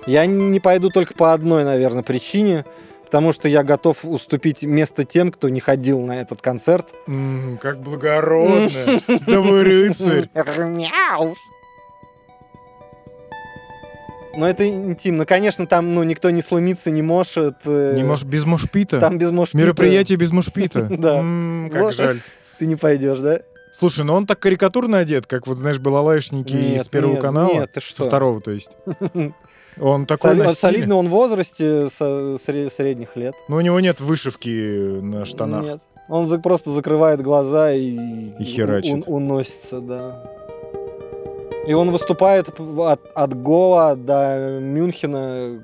Я 0.07 0.27
не 0.27 0.61
пойду 0.61 0.91
только 0.91 1.15
по 1.15 1.33
одной, 1.33 1.65
наверное, 1.65 2.03
причине. 2.03 2.65
Потому 3.05 3.33
что 3.33 3.49
я 3.49 3.63
готов 3.63 4.05
уступить 4.05 4.65
место 4.65 5.05
тем, 5.05 5.31
кто 5.31 5.49
не 5.49 5.61
ходил 5.61 6.01
на 6.01 6.21
этот 6.21 6.43
концерт. 6.43 6.93
как 7.61 7.79
благородно. 7.81 8.69
Да 9.29 9.41
вы 9.41 9.63
рыцарь. 9.63 10.29
Но 14.35 14.47
это 14.49 14.69
интимно. 14.69 15.25
Конечно, 15.25 15.67
там 15.67 15.95
ну, 15.95 16.03
никто 16.03 16.31
не 16.31 16.43
слэмиться 16.43 16.91
не 16.91 17.01
может. 17.01 17.59
э, 17.65 17.95
Не 17.95 18.03
можешь 18.05 18.25
без 18.25 18.45
мошпита? 18.45 19.01
Там 19.01 19.19
без 19.19 19.31
мошпита. 19.31 19.59
Мероприятие 19.65 20.19
без 20.19 20.33
мошпита? 20.33 20.83
Да. 20.91 21.25
Как 21.73 21.93
жаль. 21.93 22.21
Ты 22.59 22.67
не 22.67 22.75
пойдешь, 22.77 23.19
да? 23.19 23.41
Слушай, 23.73 24.05
ну 24.05 24.15
он 24.15 24.27
так 24.27 24.39
карикатурно 24.39 24.99
одет, 24.99 25.27
как 25.27 25.47
вот, 25.47 25.59
знаешь, 25.59 25.79
балалайшники 25.79 26.53
Нет, 26.55 26.83
из 26.83 26.89
Первого 26.89 27.13
нет, 27.13 27.23
канала. 27.23 27.53
нет, 27.53 27.73
ты 27.73 27.81
Со 27.81 27.87
что? 27.89 28.05
второго, 28.05 28.41
то 28.41 28.51
есть. 28.51 28.71
Он 29.79 30.07
такой 30.07 30.31
Соли- 30.31 30.55
солидный 30.55 30.97
он 30.97 31.07
в 31.07 31.11
возрасте 31.11 31.91
со- 31.91 32.37
сре- 32.39 32.71
средних 32.71 33.15
лет. 33.15 33.35
Но 33.49 33.57
у 33.57 33.61
него 33.61 33.79
нет 33.79 34.01
вышивки 34.01 35.01
на 35.03 35.27
штанах. 35.27 35.65
Нет. 35.65 35.81
Он 36.09 36.27
за- 36.27 36.39
просто 36.39 36.71
закрывает 36.71 37.21
глаза 37.21 37.73
и, 37.73 37.91
И 38.39 38.43
херачит. 38.43 38.91
ун- 38.91 39.05
уносится, 39.07 39.81
да. 39.81 40.23
И 41.67 41.75
он 41.75 41.91
выступает 41.91 42.49
от, 42.59 43.01
от 43.15 43.43
Гоа 43.43 43.97
до 43.97 44.61
Мюнхена. 44.63 45.63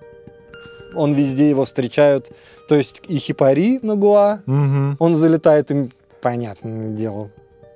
Он 0.95 1.15
везде 1.15 1.49
его 1.49 1.65
встречают. 1.65 2.31
То 2.69 2.75
есть 2.75 3.01
и 3.09 3.17
хипари 3.17 3.79
на 3.83 3.97
Гоа, 3.97 4.41
Мгм. 4.45 4.97
он 4.99 5.15
залетает 5.15 5.71
им, 5.71 5.91
понятное 6.21 6.89
дело, 6.89 7.31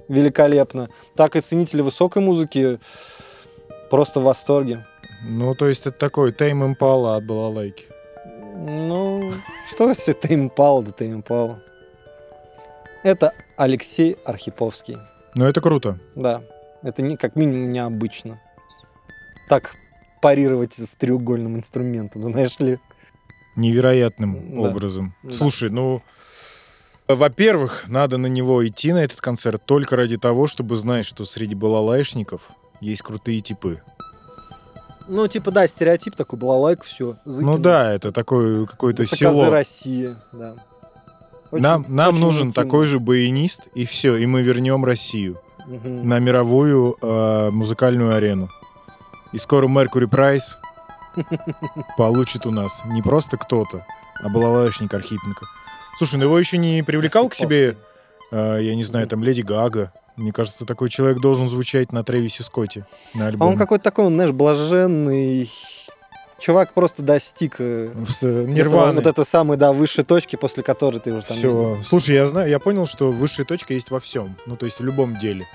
великолепно. 0.09 0.89
Так 1.15 1.37
и 1.37 1.41
ценители 1.41 1.83
высокой 1.83 2.23
музыки 2.23 2.79
просто 3.91 4.21
в 4.21 4.25
восторге. 4.25 4.87
Ну, 5.25 5.55
то 5.55 5.69
есть 5.69 5.87
это 5.87 5.97
такой 5.99 6.33
Тейм 6.33 6.65
Импала 6.65 7.17
от 7.17 7.25
балалайки. 7.27 7.87
Ну, 8.59 9.33
что 9.69 9.93
все 9.95 10.13
ты 10.13 10.35
импал, 10.35 10.83
да 10.83 10.91
ты 10.93 11.11
импал. 11.11 11.59
Это 13.03 13.33
Алексей 13.57 14.17
Архиповский. 14.25 14.99
Ну, 15.35 15.45
это 15.47 15.61
круто. 15.61 15.99
Да, 16.15 16.43
это 16.83 17.03
не, 17.03 17.17
как 17.17 17.37
минимум 17.37 17.73
необычно. 17.73 18.41
Так 19.49 19.77
парировать 20.23 20.75
с 20.75 20.95
треугольным 20.97 21.57
инструментом, 21.57 22.25
знаешь 22.33 22.59
ли. 22.59 22.79
Невероятным 23.55 24.55
Да. 24.55 24.61
образом. 24.63 25.15
Да. 25.23 25.33
Слушай, 25.33 25.71
ну, 25.71 26.03
во-первых, 27.15 27.85
надо 27.89 28.19
на 28.19 28.27
него 28.27 28.67
идти, 28.67 28.93
на 28.93 28.99
этот 29.05 29.21
концерт, 29.21 29.63
только 29.65 29.97
ради 29.97 30.17
того, 30.17 30.47
чтобы 30.47 30.77
знать, 30.77 31.07
что 31.07 31.25
среди 31.25 31.55
балалайшников 31.55 32.43
есть 32.81 33.03
крутые 33.03 33.41
типы. 33.41 33.81
Ну, 35.09 35.29
типа, 35.29 35.53
да, 35.53 35.69
стереотип 35.69 36.17
такой, 36.17 36.39
была 36.39 36.57
лайк, 36.57 36.83
все. 36.83 37.17
Ну 37.25 37.59
да, 37.59 37.93
это 37.93 38.11
такое 38.11 38.67
какое-то 38.67 39.05
Это 39.05 39.17
село. 39.17 39.39
козы 39.45 39.51
России, 39.51 40.17
да. 40.33 40.55
Очень- 41.53 41.63
нам 41.63 41.85
нам 41.89 42.09
очень 42.15 42.21
нужен 42.21 42.49
интимно. 42.49 42.65
такой 42.65 42.87
же 42.87 42.99
баянист, 42.99 43.69
и 43.75 43.85
все, 43.87 44.17
и 44.17 44.27
мы 44.27 44.43
вернем 44.43 44.85
Россию 44.85 45.41
Мгм. 45.65 46.09
на 46.09 46.19
мировую 46.19 46.97
э, 47.01 47.51
музыкальную 47.51 48.17
арену. 48.17 48.51
И 49.33 49.39
скоро 49.39 49.69
Меркури 49.69 50.07
Прайс 50.07 50.57
получит 51.97 52.47
у 52.47 52.51
нас 52.51 52.83
не 52.87 53.01
просто 53.01 53.37
кто-то, 53.37 53.87
а 54.23 54.29
балалайшник 54.29 54.93
Архипенко. 54.93 55.47
Слушай, 55.97 56.17
ну 56.17 56.25
его 56.25 56.39
еще 56.39 56.59
не 56.59 56.83
привлекал 56.83 57.29
к 57.29 57.35
себе, 57.35 57.77
э, 58.31 58.59
я 58.63 58.75
не 58.75 58.85
знаю, 58.85 59.07
там, 59.07 59.23
Леди 59.25 59.41
Гага. 59.43 59.93
Мне 60.17 60.33
кажется, 60.33 60.65
такой 60.65 60.89
человек 60.89 61.21
должен 61.21 61.49
звучать 61.49 61.93
на 61.93 62.03
Трэвисе 62.03 62.43
Скотте 62.43 62.87
на 63.15 63.27
А 63.27 63.29
альбоме. 63.29 63.53
он 63.53 63.59
какой-то 63.59 63.85
такой, 63.85 64.07
он, 64.07 64.15
знаешь, 64.15 64.33
блаженный. 64.33 65.51
Чувак 66.39 66.75
просто 66.75 67.03
достиг 67.03 67.57
э, 67.61 67.91
этого- 67.93 68.47
Нирваны. 68.47 68.95
вот 68.97 69.07
этой 69.07 69.25
самой, 69.25 69.57
да, 69.57 69.73
высшей 69.73 70.05
точки, 70.05 70.37
после 70.37 70.63
которой 70.63 71.01
ты 71.01 71.13
уже 71.13 71.25
там... 71.27 71.37
Все. 71.37 71.79
Слушай, 71.83 72.15
я 72.17 72.27
знаю, 72.27 72.49
я 72.51 72.59
понял, 72.59 72.87
что 72.87 73.11
высшая 73.11 73.45
точка 73.45 73.73
есть 73.73 73.91
во 73.91 74.01
всем. 74.01 74.37
Ну, 74.47 74.57
то 74.57 74.67
есть 74.67 74.81
в 74.81 74.85
любом 74.85 75.17
деле. 75.17 75.47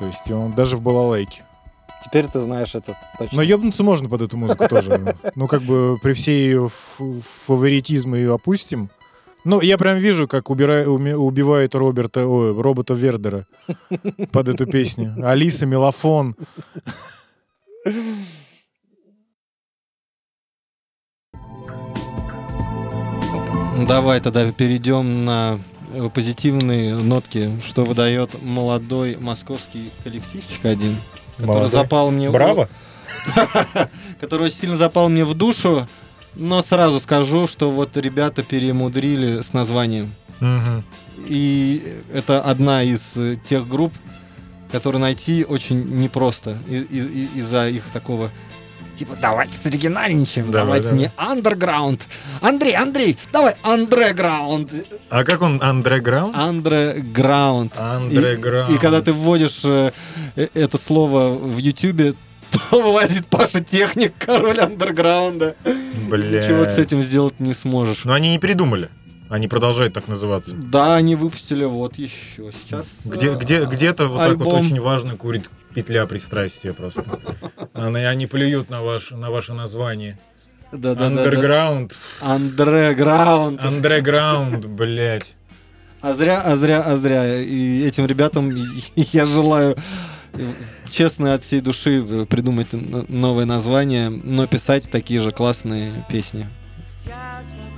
То 0.00 0.06
есть 0.06 0.30
он 0.32 0.52
даже 0.54 0.76
в 0.76 0.80
балалайке. 0.80 1.44
Теперь 2.04 2.26
ты 2.26 2.40
знаешь 2.40 2.74
это 2.74 2.96
точно. 3.18 3.36
Но 3.36 3.42
ебнуться 3.42 3.84
можно 3.84 4.08
под 4.08 4.22
эту 4.22 4.36
музыку 4.36 4.66
тоже. 4.68 5.14
Ну, 5.36 5.46
как 5.46 5.62
бы 5.62 5.96
при 6.02 6.12
всей 6.14 6.56
фаворитизме 7.46 8.18
ее 8.20 8.34
опустим. 8.34 8.90
Ну, 9.44 9.60
я 9.62 9.78
прям 9.78 9.98
вижу, 9.98 10.28
как 10.28 10.50
убира- 10.50 10.84
уме- 10.84 11.14
убивает 11.14 11.74
Роберта, 11.74 12.26
ой, 12.26 12.60
робота 12.60 12.94
Вердера 12.94 13.46
под 14.32 14.48
эту 14.48 14.66
песню. 14.66 15.14
Алиса, 15.26 15.66
Мелофон. 15.66 16.36
Давай 23.86 24.20
тогда 24.20 24.50
перейдем 24.52 25.24
на 25.24 25.58
позитивные 26.14 26.94
нотки, 26.96 27.50
что 27.64 27.84
выдает 27.84 28.42
молодой 28.42 29.16
московский 29.18 29.90
коллективчик 30.04 30.64
один, 30.64 30.98
который 31.36 31.46
Молодой. 31.48 31.70
запал 31.70 32.10
мне... 32.10 32.30
Браво. 32.30 32.68
который 34.20 34.46
очень 34.46 34.56
сильно 34.56 34.76
запал 34.76 35.08
мне 35.08 35.24
в 35.24 35.34
душу, 35.34 35.88
но 36.34 36.62
сразу 36.62 37.00
скажу, 37.00 37.46
что 37.46 37.70
вот 37.70 37.96
ребята 37.96 38.42
перемудрили 38.42 39.42
с 39.42 39.52
названием. 39.52 40.14
Мгм. 40.40 40.84
И 41.26 41.82
это 42.12 42.40
одна 42.40 42.82
из 42.82 43.16
э, 43.16 43.36
тех 43.44 43.68
групп, 43.68 43.92
которые 44.72 45.00
найти 45.00 45.44
очень 45.44 45.84
непросто 46.00 46.56
и- 46.68 46.76
и- 46.90 46.98
и- 46.98 47.38
из-за 47.38 47.68
их 47.68 47.84
такого 47.92 48.30
типа 48.96 49.16
давайте 49.20 49.54
соригинальничаем, 49.62 50.50
Давай, 50.50 50.80
давайте 50.82 50.88
давай. 50.90 50.98
не 51.36 51.40
underground. 51.42 52.00
Андрей, 52.42 52.74
Андрей, 52.76 53.18
давай 53.32 53.56
underground. 53.64 54.86
А 55.08 55.24
как 55.24 55.40
он? 55.42 55.58
Андерграунд? 55.62 56.36
Underground. 56.36 57.72
Андерграунд. 57.78 58.70
И 58.70 58.78
когда 58.78 59.00
ты 59.00 59.12
вводишь 59.12 59.60
э, 59.64 59.90
э, 60.36 60.48
это 60.54 60.76
слово 60.78 61.30
в 61.30 61.56
Ютубе, 61.58 62.14
то 62.50 62.60
вылазит 62.82 63.26
Паша 63.26 63.60
Техник, 63.60 64.14
король 64.18 64.58
андерграунда. 64.60 65.56
Блядь. 66.08 66.48
Ничего 66.48 66.64
ты 66.64 66.70
с 66.70 66.78
этим 66.78 67.02
сделать 67.02 67.38
не 67.40 67.54
сможешь. 67.54 68.04
Но 68.04 68.12
они 68.12 68.30
не 68.30 68.38
придумали. 68.38 68.88
Они 69.28 69.46
продолжают 69.46 69.94
так 69.94 70.08
называться. 70.08 70.56
Да, 70.56 70.96
они 70.96 71.14
выпустили 71.14 71.64
вот 71.64 71.96
еще. 71.96 72.50
Сейчас 72.64 72.86
Где, 73.04 73.28
э, 73.28 73.36
где, 73.36 73.64
где-то 73.64 74.08
вот 74.08 74.18
так 74.18 74.36
вот 74.38 74.52
очень 74.54 74.80
важно 74.80 75.16
курит 75.16 75.48
петля 75.72 76.06
пристрастия 76.06 76.72
просто. 76.72 77.04
Они, 77.72 78.02
они 78.02 78.26
плюют 78.26 78.70
на, 78.70 78.82
ваш, 78.82 79.10
на 79.12 79.30
ваше 79.30 79.52
название. 79.52 80.18
Да-да-да-да. 80.72 81.22
Андерграунд. 81.22 81.94
Андерграунд. 82.20 83.62
Андерграунд, 83.62 84.66
блядь. 84.66 85.34
А 86.00 86.12
зря, 86.12 86.40
а 86.40 86.56
зря, 86.56 86.82
а 86.82 86.96
зря. 86.96 87.40
И 87.40 87.86
этим 87.86 88.06
ребятам 88.06 88.50
я 88.96 89.26
желаю 89.26 89.76
честно 90.90 91.34
от 91.34 91.42
всей 91.42 91.60
души 91.60 92.04
э, 92.06 92.26
придумать 92.26 92.68
новое 93.08 93.44
название, 93.44 94.10
но 94.10 94.46
писать 94.46 94.90
такие 94.90 95.20
же 95.20 95.30
классные 95.30 96.04
песни. 96.08 96.46
Я 97.06 97.42
смогу. 97.42 97.70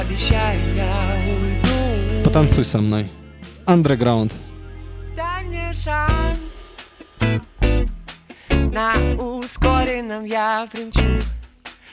Обещаю, 0.00 0.60
я 0.76 1.18
уйду. 1.26 2.24
Потанцуй 2.24 2.64
со 2.64 2.78
мной. 2.78 3.10
Андерграунд. 3.66 4.34
Дай 5.16 5.44
мне 5.44 5.72
шанс. 5.74 6.38
На 8.72 8.94
ускоренном 9.16 10.24
я 10.24 10.66
примчу. 10.70 11.02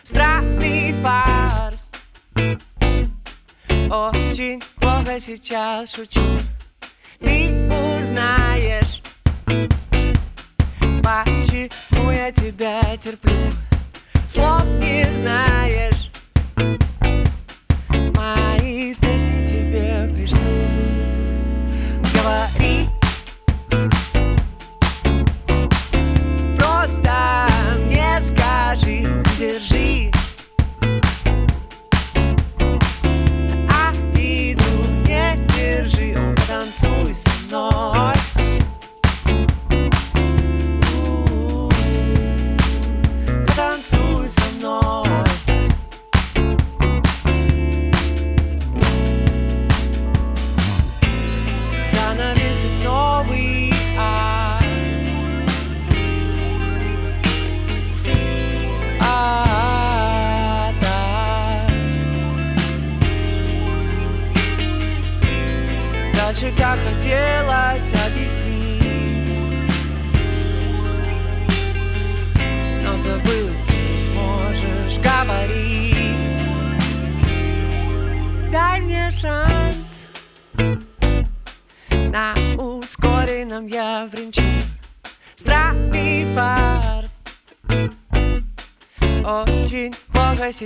Странный 0.04 0.94
фарс. 1.04 1.80
Очень 3.90 4.62
плохо 4.80 5.20
сейчас 5.20 5.94
шучу. 5.94 6.22
Ты 7.22 7.50
узнаешь, 7.70 9.02
почему 11.04 12.12
я 12.12 12.32
тебя 12.32 12.82
терплю. 12.98 13.50
Слов 14.28 14.66
не 14.80 15.06
знаешь. 15.14 16.10
Мои 18.16 18.96
песни 18.96 19.11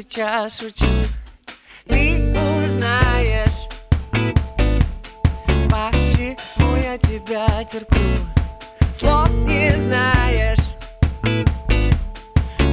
сейчас 0.02 0.60
шучу 0.60 0.86
Ты 1.88 2.34
узнаешь 2.34 3.56
Почему 5.70 6.76
я 6.76 6.98
тебя 6.98 7.64
терплю 7.64 8.18
Слов 8.98 9.30
не 9.30 9.78
знаешь 9.80 10.60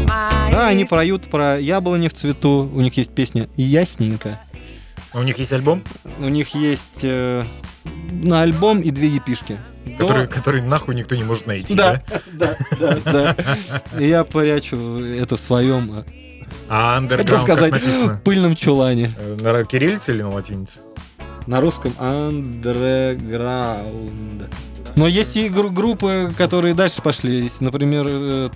Да, 0.07 0.69
они 0.69 0.85
поют 0.85 1.31
про 1.31 1.59
яблони 1.59 2.09
в 2.09 2.15
цвету. 2.15 2.71
У 2.73 2.81
них 2.81 2.97
есть 2.97 3.15
песня 3.15 3.49
«Ясненько». 3.57 4.39
А 5.13 5.21
у 5.21 5.23
них 5.23 5.39
есть 5.39 5.53
альбом, 5.53 5.83
У 6.19 6.29
них 6.29 6.55
есть 6.55 7.03
э, 7.03 7.45
на 8.11 8.43
альбом 8.43 8.81
и 8.81 8.91
две 8.91 9.09
епишки. 9.09 9.59
До- 9.85 9.99
который, 10.07 10.27
который 10.27 10.63
нахуй 10.63 10.95
никто 10.95 11.15
не 11.17 11.25
может 11.25 11.47
найти, 11.47 11.75
Да, 11.75 12.03
да? 12.33 12.57
да, 12.81 12.99
да, 13.05 13.37
я 13.99 14.25
прячу 14.25 14.77
это 15.01 15.37
в 15.37 15.41
своем, 15.41 16.05
А 16.69 17.01
хотел 17.01 17.19
underground 17.19 17.31
как 17.31 17.43
сказать, 17.43 17.73
написано? 17.73 18.21
пыльном 18.25 18.57
чулане. 18.57 19.11
Э, 19.19 19.37
На 19.41 19.65
кириллице 19.65 20.13
или 20.13 20.23
на 20.23 20.31
латинице? 20.33 20.81
На 21.47 21.61
русском 21.61 21.93
underground. 23.03 24.49
Но 24.97 25.07
есть 25.07 25.37
и 25.37 25.49
гру- 25.49 25.71
группы, 25.71 26.33
которые 26.37 26.75
дальше 26.75 27.03
пошли. 27.03 27.43
Есть, 27.43 27.61
например, 27.61 28.07
э, 28.09 28.49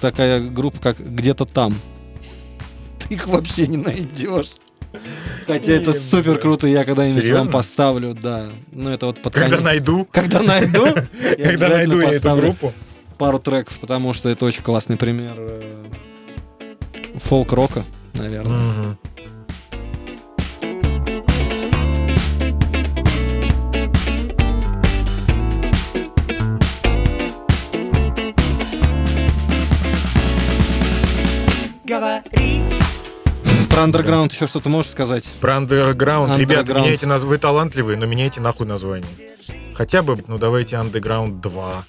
такая 0.00 0.40
группа, 0.40 0.78
как 0.78 0.98
«Где-то 1.00 1.44
там». 1.46 1.74
Ты 3.08 3.14
их 3.14 3.26
вообще 3.26 3.66
не 3.66 3.76
найдешь. 3.78 4.52
Хотя 5.46 5.72
это 5.72 5.92
супер 5.92 6.38
круто, 6.38 6.66
я 6.66 6.84
когда-нибудь 6.84 7.30
вам 7.30 7.48
поставлю, 7.50 8.14
да. 8.14 8.46
Ну 8.72 8.90
это 8.90 9.06
вот 9.06 9.20
под 9.22 9.34
Когда 9.34 9.60
найду, 9.60 10.06
Когда 10.10 10.40
найду, 10.42 10.86
когда 11.42 11.68
найду 11.68 12.00
я 12.00 12.12
эту 12.12 12.34
группу. 12.36 12.72
пару 13.18 13.38
треков, 13.38 13.78
потому 13.80 14.14
что 14.14 14.28
это 14.30 14.44
очень 14.46 14.62
классный 14.62 14.96
пример 14.96 15.34
э, 15.36 15.72
фолк-рока, 17.18 17.84
наверное. 18.14 18.58
Мгм. 18.58 18.98
говори 31.84 32.62
Про 33.70 33.84
андерграунд 33.84 34.32
еще 34.32 34.46
что-то 34.46 34.68
можешь 34.68 34.90
сказать? 34.90 35.24
Про 35.40 35.56
андерграунд. 35.56 36.32
Underground. 36.32 36.74
меняйте 36.74 37.06
наз... 37.06 37.22
Вы 37.22 37.38
талантливые, 37.38 37.96
но 37.96 38.06
меняйте 38.06 38.40
нахуй 38.40 38.66
название. 38.66 39.08
Хотя 39.74 40.02
бы, 40.02 40.18
ну 40.26 40.36
давайте 40.36 40.76
Underground 40.76 41.40
2. 41.42 41.84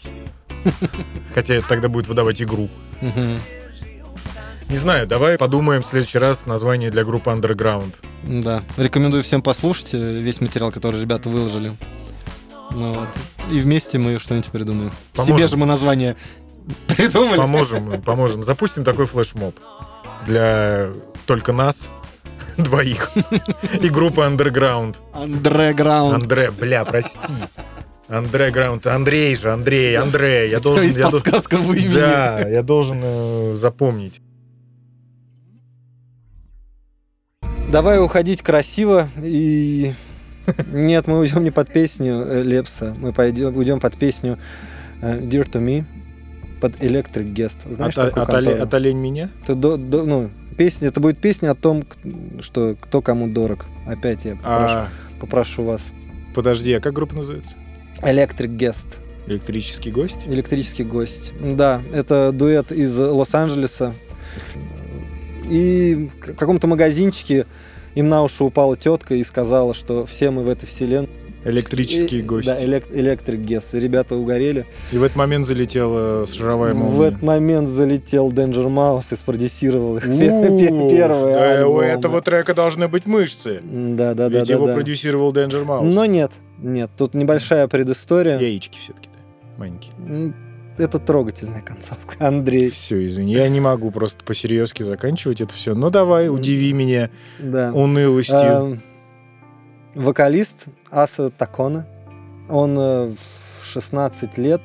Хотя 1.34 1.61
тогда 1.61 1.89
будет 1.89 2.07
выдавать 2.07 2.41
игру. 2.41 2.69
Не 4.70 4.76
знаю, 4.76 5.07
давай 5.07 5.38
подумаем 5.38 5.82
в 5.82 5.86
следующий 5.86 6.20
раз 6.20 6.45
название 6.45 6.91
для 6.91 7.03
группы 7.03 7.32
Underground. 7.32 7.95
Да. 8.24 8.63
Рекомендую 8.78 9.24
всем 9.24 9.41
послушать 9.41 9.93
э, 9.93 9.97
весь 9.97 10.41
материал, 10.41 10.72
который 10.72 11.01
ребята 11.01 11.28
выложили. 11.28 11.72
Ну 12.72 12.93
вот. 12.93 13.07
И 13.51 13.59
вместе 13.61 13.97
мы 13.97 14.20
что-нибудь 14.20 14.51
придумаем. 14.51 14.91
Поможем. 15.15 15.38
Себе 15.38 15.47
же 15.47 15.57
мы 15.57 15.65
название 15.65 16.15
придумали. 16.88 17.38
Поможем, 17.38 18.01
поможем. 18.05 18.43
Запустим 18.43 18.84
такой 18.84 19.07
флешмоб 19.07 19.55
для 20.28 20.89
только 21.26 21.51
нас 21.51 21.89
двоих 22.57 23.09
и 23.82 23.89
группы 23.89 24.22
Underground. 24.22 24.97
Андерграунд. 25.13 26.13
Андре, 26.13 26.51
бля, 26.51 26.86
прости. 26.86 27.34
Андерграунд. 28.07 28.86
Андрей 28.86 29.36
же, 29.36 29.51
Андрей, 29.51 29.97
Андрей. 29.97 30.51
Я 30.51 30.59
должен... 30.59 30.86
Из 30.86 30.95
я 30.95 31.09
должен- 31.09 31.22
подсказкового 31.24 31.74
имени. 31.74 31.95
Да, 31.95 32.39
я 32.47 32.61
должен 32.61 32.99
э, 33.03 33.55
запомнить. 33.55 34.22
Давай 37.72 38.01
уходить 38.03 38.41
красиво 38.41 39.07
и... 39.22 39.93
Нет, 40.72 41.05
мы 41.05 41.20
уйдем 41.20 41.43
не 41.43 41.51
под 41.51 41.72
песню 41.72 42.24
э, 42.26 42.41
Лепса, 42.41 42.95
мы 42.99 43.13
пойдем, 43.13 43.55
уйдем 43.55 43.80
под 43.80 43.95
песню 43.97 44.39
э, 45.01 45.20
Dear 45.20 45.47
to 45.47 45.61
Me, 45.63 45.84
под 46.59 46.76
Electric 46.82 47.32
Guest. 47.32 47.72
Знаешь 47.72 47.95
От, 47.99 48.07
такую 48.07 48.24
от 48.24 48.30
контору? 48.32 48.63
от 48.63 48.74
олень 48.74 48.97
меня? 48.97 49.30
Ты 49.45 49.53
до- 49.53 49.78
до- 49.78 50.05
ну, 50.05 50.32
песня, 50.57 50.88
это 50.88 50.99
будет 50.99 51.20
песня 51.22 51.51
о 51.51 51.55
том, 51.55 51.84
что 52.41 52.76
кто 52.82 53.03
кому 53.03 53.28
дорог. 53.28 53.67
Опять 53.86 54.26
я 54.26 54.36
попрошу, 54.38 54.76
А, 54.76 54.88
попрошу 55.20 55.63
вас. 55.65 55.91
подожди, 56.34 56.74
а 56.74 56.80
как 56.80 56.93
группа 56.93 57.15
называется? 57.15 57.55
Electric 58.01 58.57
Guest, 58.57 58.88
Электрический 59.28 59.91
гость? 59.91 60.22
электрический 60.26 60.84
гость. 60.84 61.32
Да, 61.39 61.84
это 61.93 62.32
дуэт 62.32 62.72
из 62.72 62.97
Лос-Анджелеса. 62.97 63.93
И 65.49 66.07
в 66.21 66.35
каком-то 66.35 66.67
магазинчике 66.67 67.45
им 67.95 68.07
на 68.09 68.23
уши 68.23 68.43
упала 68.43 68.77
тетка 68.77 69.15
и 69.15 69.23
сказала, 69.23 69.73
что 69.73 70.05
все 70.05 70.31
мы 70.31 70.43
в 70.43 70.49
этой 70.49 70.65
вселенной. 70.67 71.09
Электрический 71.45 72.19
И- 72.19 72.21
гость. 72.21 72.47
Да, 72.47 72.61
элек- 72.61 72.91
Electric 72.91 73.41
Guest. 73.41 73.77
И 73.77 73.79
ребята 73.79 74.15
угорели. 74.17 74.65
И 74.91 74.97
в 74.97 75.03
этот 75.03 75.15
момент 75.15 75.45
залетела 75.45 76.27
шаровая 76.27 76.73
В 76.73 76.77
молния. 76.77 77.07
этот 77.07 77.21
момент 77.21 77.69
залетел 77.69 78.29
Danger 78.29 78.67
Mouse 78.67 79.13
и 79.13 79.15
спродюсировал 79.15 79.97
их 79.97 80.03
Уф, 80.05 80.17
первый 80.17 81.33
да, 81.33 81.65
у 81.67 81.79
этого 81.79 82.21
трека 82.21 82.53
должны 82.53 82.89
быть 82.89 83.05
мышцы. 83.05 83.61
Да, 83.63 84.13
да, 84.15 84.27
да, 84.29 84.39
Ведь 84.39 84.49
его 84.49 84.67
продюсировал 84.67 85.31
Danger 85.33 85.65
Mouse. 85.65 85.83
Но 85.89 86.03
нет, 86.05 86.31
нет, 86.57 86.91
тут 86.97 87.13
небольшая 87.13 87.69
предыстория. 87.69 88.37
Яички 88.37 88.77
все-таки, 88.77 89.07
да, 89.13 89.19
маленькие. 89.59 89.93
Это 90.80 90.97
трогательная 90.97 91.61
концовка, 91.61 92.15
Андрей. 92.25 92.69
Все, 92.69 93.05
извини, 93.05 93.34
я 93.34 93.47
не 93.49 93.59
могу 93.59 93.91
просто 93.91 94.23
по-серьезки 94.25 94.82
заканчивать 94.84 95.41
это 95.41 95.53
все. 95.53 95.73
Ну 95.75 95.89
давай, 95.89 96.30
удиви 96.30 96.73
меня 96.73 97.09
Да. 97.39 97.71
унылостью. 97.73 98.38
А, 98.38 98.77
Вокалист 99.95 100.65
Аса 100.91 101.30
Такона. 101.30 101.86
Он 102.47 102.75
э, 102.80 103.11
в 103.61 103.65
16 103.65 104.38
лет 104.38 104.61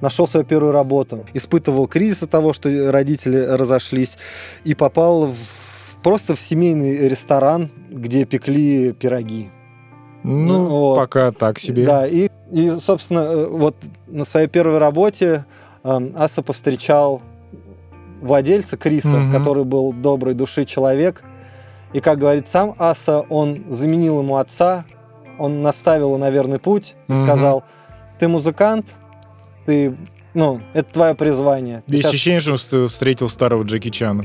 нашел 0.00 0.26
свою 0.26 0.46
первую 0.46 0.72
работу. 0.72 1.26
Испытывал 1.34 1.86
кризис 1.88 2.22
от 2.22 2.30
того, 2.30 2.52
что 2.52 2.90
родители 2.92 3.36
разошлись. 3.38 4.16
И 4.64 4.74
попал 4.74 5.26
в- 5.26 5.96
просто 6.02 6.34
в 6.34 6.40
семейный 6.40 7.08
ресторан, 7.08 7.70
где 7.90 8.24
пекли 8.24 8.92
пироги. 8.92 9.50
Ну, 10.22 10.66
вот. 10.66 10.96
пока 10.96 11.30
так 11.32 11.58
себе. 11.58 11.86
Да, 11.86 12.06
и, 12.06 12.28
и, 12.52 12.76
собственно, 12.78 13.20
э, 13.20 13.46
вот 13.46 13.76
на 14.06 14.24
своей 14.24 14.48
первой 14.48 14.78
работе 14.78 15.44
эм, 15.84 16.12
Аса 16.16 16.42
повстречал 16.42 17.22
владельца 18.20 18.76
Криса, 18.76 19.08
Мгм. 19.08 19.32
который 19.32 19.64
был 19.64 19.92
доброй 19.92 20.34
души 20.34 20.64
человек. 20.64 21.22
И, 21.92 22.00
как 22.00 22.18
говорит 22.18 22.48
сам 22.48 22.74
Аса, 22.78 23.20
он 23.28 23.64
заменил 23.68 24.20
ему 24.20 24.36
отца, 24.36 24.84
он 25.38 25.62
наставил 25.62 26.06
его 26.08 26.18
на 26.18 26.30
верный 26.30 26.58
путь 26.58 26.94
и 27.08 27.12
Мгм. 27.12 27.24
сказал, 27.24 27.64
ты 28.18 28.26
музыкант, 28.28 28.86
ты, 29.66 29.96
ну, 30.34 30.60
это 30.74 30.92
твое 30.92 31.14
призвание. 31.14 31.82
Ты 31.86 31.92
Есть 31.96 32.02
щас- 32.04 32.12
ощущение, 32.12 32.40
что 32.40 32.54
вст- 32.54 32.86
встретил 32.88 33.28
старого 33.28 33.62
Джеки 33.62 33.90
Чана. 33.90 34.24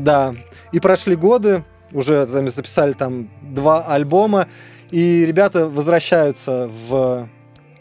Да. 0.00 0.34
И 0.72 0.80
прошли 0.80 1.16
годы, 1.16 1.64
уже 1.92 2.26
записали 2.26 2.92
там 2.92 3.28
два 3.42 3.82
альбома, 3.86 4.46
и 4.90 5.24
ребята 5.26 5.66
возвращаются 5.68 6.68
в 6.88 7.28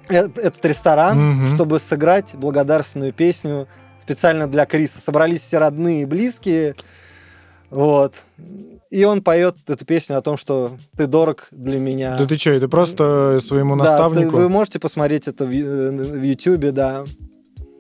э- 0.10 0.28
этот 0.36 0.64
ресторан, 0.66 1.18
Мгм. 1.20 1.48
чтобы 1.56 1.80
сыграть 1.80 2.36
благодарственную 2.36 3.14
песню 3.14 3.68
специально 4.00 4.48
для 4.48 4.66
Криса. 4.66 5.00
Собрались 5.00 5.42
все 5.42 5.58
родные 5.58 6.04
и 6.04 6.06
близкие, 6.06 6.76
вот. 7.70 8.26
И 8.92 9.04
он 9.04 9.24
поет 9.24 9.56
эту 9.68 9.84
песню 9.86 10.18
о 10.18 10.22
том, 10.22 10.38
что 10.38 10.78
ты 10.96 11.08
дорог 11.08 11.48
для 11.52 11.80
меня. 11.80 12.16
Да 12.18 12.26
ты 12.26 12.38
что, 12.38 12.52
это 12.52 12.70
просто 12.70 13.40
своему 13.42 13.76
Да, 13.76 13.84
наставнику 13.86 14.30
ты- 14.32 14.36
вы 14.36 14.50
можете 14.50 14.78
посмотреть 14.80 15.28
это 15.28 15.46
в, 15.48 15.50
Ю- 15.52 15.92
в 15.92 16.22
Ютубе, 16.24 16.72
да. 16.72 17.04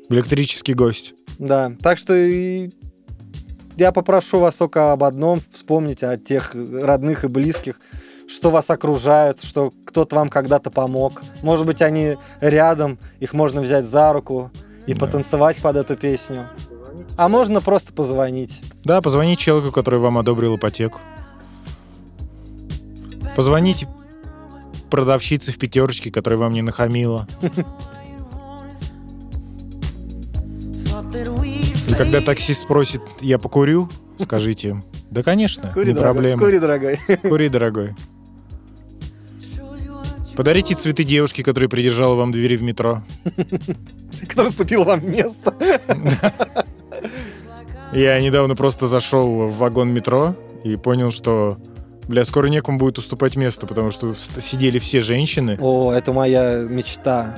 электрический 0.09 0.73
гость. 0.73 1.13
Да, 1.37 1.71
так 1.81 1.97
что 1.99 2.15
и 2.15 2.71
я 3.75 3.91
попрошу 3.91 4.39
вас 4.39 4.55
только 4.55 4.93
об 4.93 5.03
одном, 5.03 5.41
вспомнить 5.51 6.01
о 6.03 6.17
тех 6.17 6.55
родных 6.55 7.23
и 7.23 7.27
близких, 7.27 7.79
что 8.27 8.49
вас 8.49 8.69
окружают, 8.69 9.43
что 9.43 9.71
кто-то 9.85 10.15
вам 10.15 10.29
когда-то 10.29 10.71
помог. 10.71 11.23
Может 11.43 11.65
быть, 11.65 11.81
они 11.81 12.17
рядом, 12.41 12.97
их 13.19 13.33
можно 13.33 13.61
взять 13.61 13.85
за 13.85 14.11
руку 14.13 14.51
и 14.87 14.93
Да. 14.93 14.99
потанцевать 15.05 15.61
под 15.61 15.77
эту 15.77 15.95
песню. 15.95 16.47
А 17.17 17.27
можно 17.29 17.61
просто 17.61 17.93
позвонить. 17.93 18.61
Да, 18.83 19.01
позвоните 19.01 19.43
человеку, 19.43 19.71
который 19.71 19.99
вам 19.99 20.17
одобрил 20.17 20.55
ипотеку. 20.55 20.99
Позвоните 23.35 23.87
продавщице 24.89 25.51
в 25.51 25.57
пятерочке, 25.57 26.09
которая 26.11 26.39
вам 26.39 26.53
не 26.53 26.61
нахамила. 26.61 27.27
И 31.87 31.93
когда 31.93 32.21
таксист 32.21 32.61
спросит, 32.61 33.01
я 33.21 33.37
покурю, 33.37 33.89
скажите, 34.17 34.81
да, 35.11 35.23
конечно, 35.23 35.71
Кури, 35.73 35.87
не 35.87 35.93
дорогой, 35.93 36.13
проблема. 36.15 36.41
Кури, 36.41 36.59
дорогой. 36.59 36.99
Кури, 37.21 37.49
дорогой. 37.49 37.95
Подарите 40.35 40.75
цветы 40.75 41.03
девушке, 41.03 41.43
которая 41.43 41.69
придержала 41.69 42.15
вам 42.15 42.31
двери 42.31 42.57
в 42.57 42.63
метро. 42.63 43.03
Который 44.27 44.51
ступил 44.51 44.83
вам 44.83 45.09
место. 45.09 45.55
Я 47.93 48.19
недавно 48.19 48.55
просто 48.55 48.87
зашел 48.87 49.47
в 49.47 49.57
вагон 49.57 49.93
метро 49.93 50.35
и 50.65 50.75
понял, 50.75 51.11
что, 51.11 51.57
бля, 52.07 52.25
скоро 52.25 52.47
некому 52.47 52.77
будет 52.77 52.97
уступать 52.97 53.37
место, 53.37 53.67
потому 53.67 53.91
что 53.91 54.13
сидели 54.13 54.79
все 54.79 54.99
женщины. 54.99 55.57
О, 55.61 55.93
это 55.93 56.11
моя 56.11 56.59
мечта. 56.63 57.35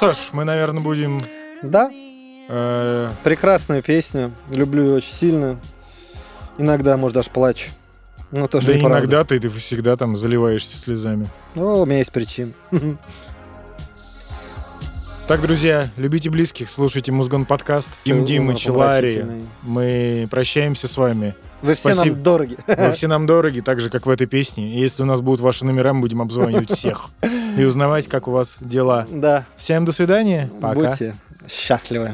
Что 0.00 0.14
ж, 0.14 0.16
мы, 0.32 0.44
наверное, 0.44 0.82
будем... 0.82 1.20
Да, 1.62 1.90
э, 2.48 3.10
прекрасная 3.22 3.82
песня. 3.82 4.30
Люблю 4.48 4.82
ее 4.82 4.94
очень 4.94 5.12
сильно. 5.12 5.60
Иногда, 6.56 6.96
может, 6.96 7.16
даже 7.16 7.28
плачу. 7.28 7.70
Но 8.30 8.48
тоже 8.48 8.68
да 8.68 8.78
иногда 8.78 9.24
ты, 9.24 9.38
ты 9.38 9.50
всегда 9.50 9.98
там 9.98 10.16
заливаешься 10.16 10.78
слезами. 10.78 11.28
О, 11.54 11.82
у 11.82 11.84
меня 11.84 11.98
есть 11.98 12.12
причины. 12.12 12.54
Так, 15.30 15.42
друзья, 15.42 15.88
любите 15.96 16.28
близких, 16.28 16.68
слушайте 16.68 17.12
Музгон 17.12 17.44
подкаст. 17.44 17.92
Дим 18.04 18.50
и 18.50 18.56
Челари. 18.56 19.20
помрачительный. 19.20 19.46
Мы 19.62 20.26
прощаемся 20.28 20.88
с 20.88 20.96
вами. 20.96 21.36
Вы 21.62 21.74
все 21.74 21.94
Спасибо. 21.94 22.16
нам 22.16 22.22
дороги. 22.24 22.56
Вы 22.66 22.92
все 22.94 23.06
нам 23.06 23.26
дороги, 23.26 23.60
так 23.60 23.80
же, 23.80 23.90
как 23.90 24.06
в 24.06 24.10
этой 24.10 24.26
песне. 24.26 24.74
И 24.74 24.80
если 24.80 25.04
у 25.04 25.06
нас 25.06 25.20
будут 25.20 25.38
ваши 25.38 25.64
номера, 25.64 25.92
мы 25.92 26.00
будем 26.00 26.20
обзванивать 26.20 26.72
всех 26.72 27.10
и 27.56 27.62
узнавать, 27.62 28.08
как 28.08 28.26
у 28.26 28.32
вас 28.32 28.56
дела. 28.60 29.06
Да, 29.08 29.46
Всем 29.54 29.84
до 29.84 29.92
свидания. 29.92 30.50
Пока. 30.60 30.90
будьте 30.90 31.14
счастливы. 31.48 32.10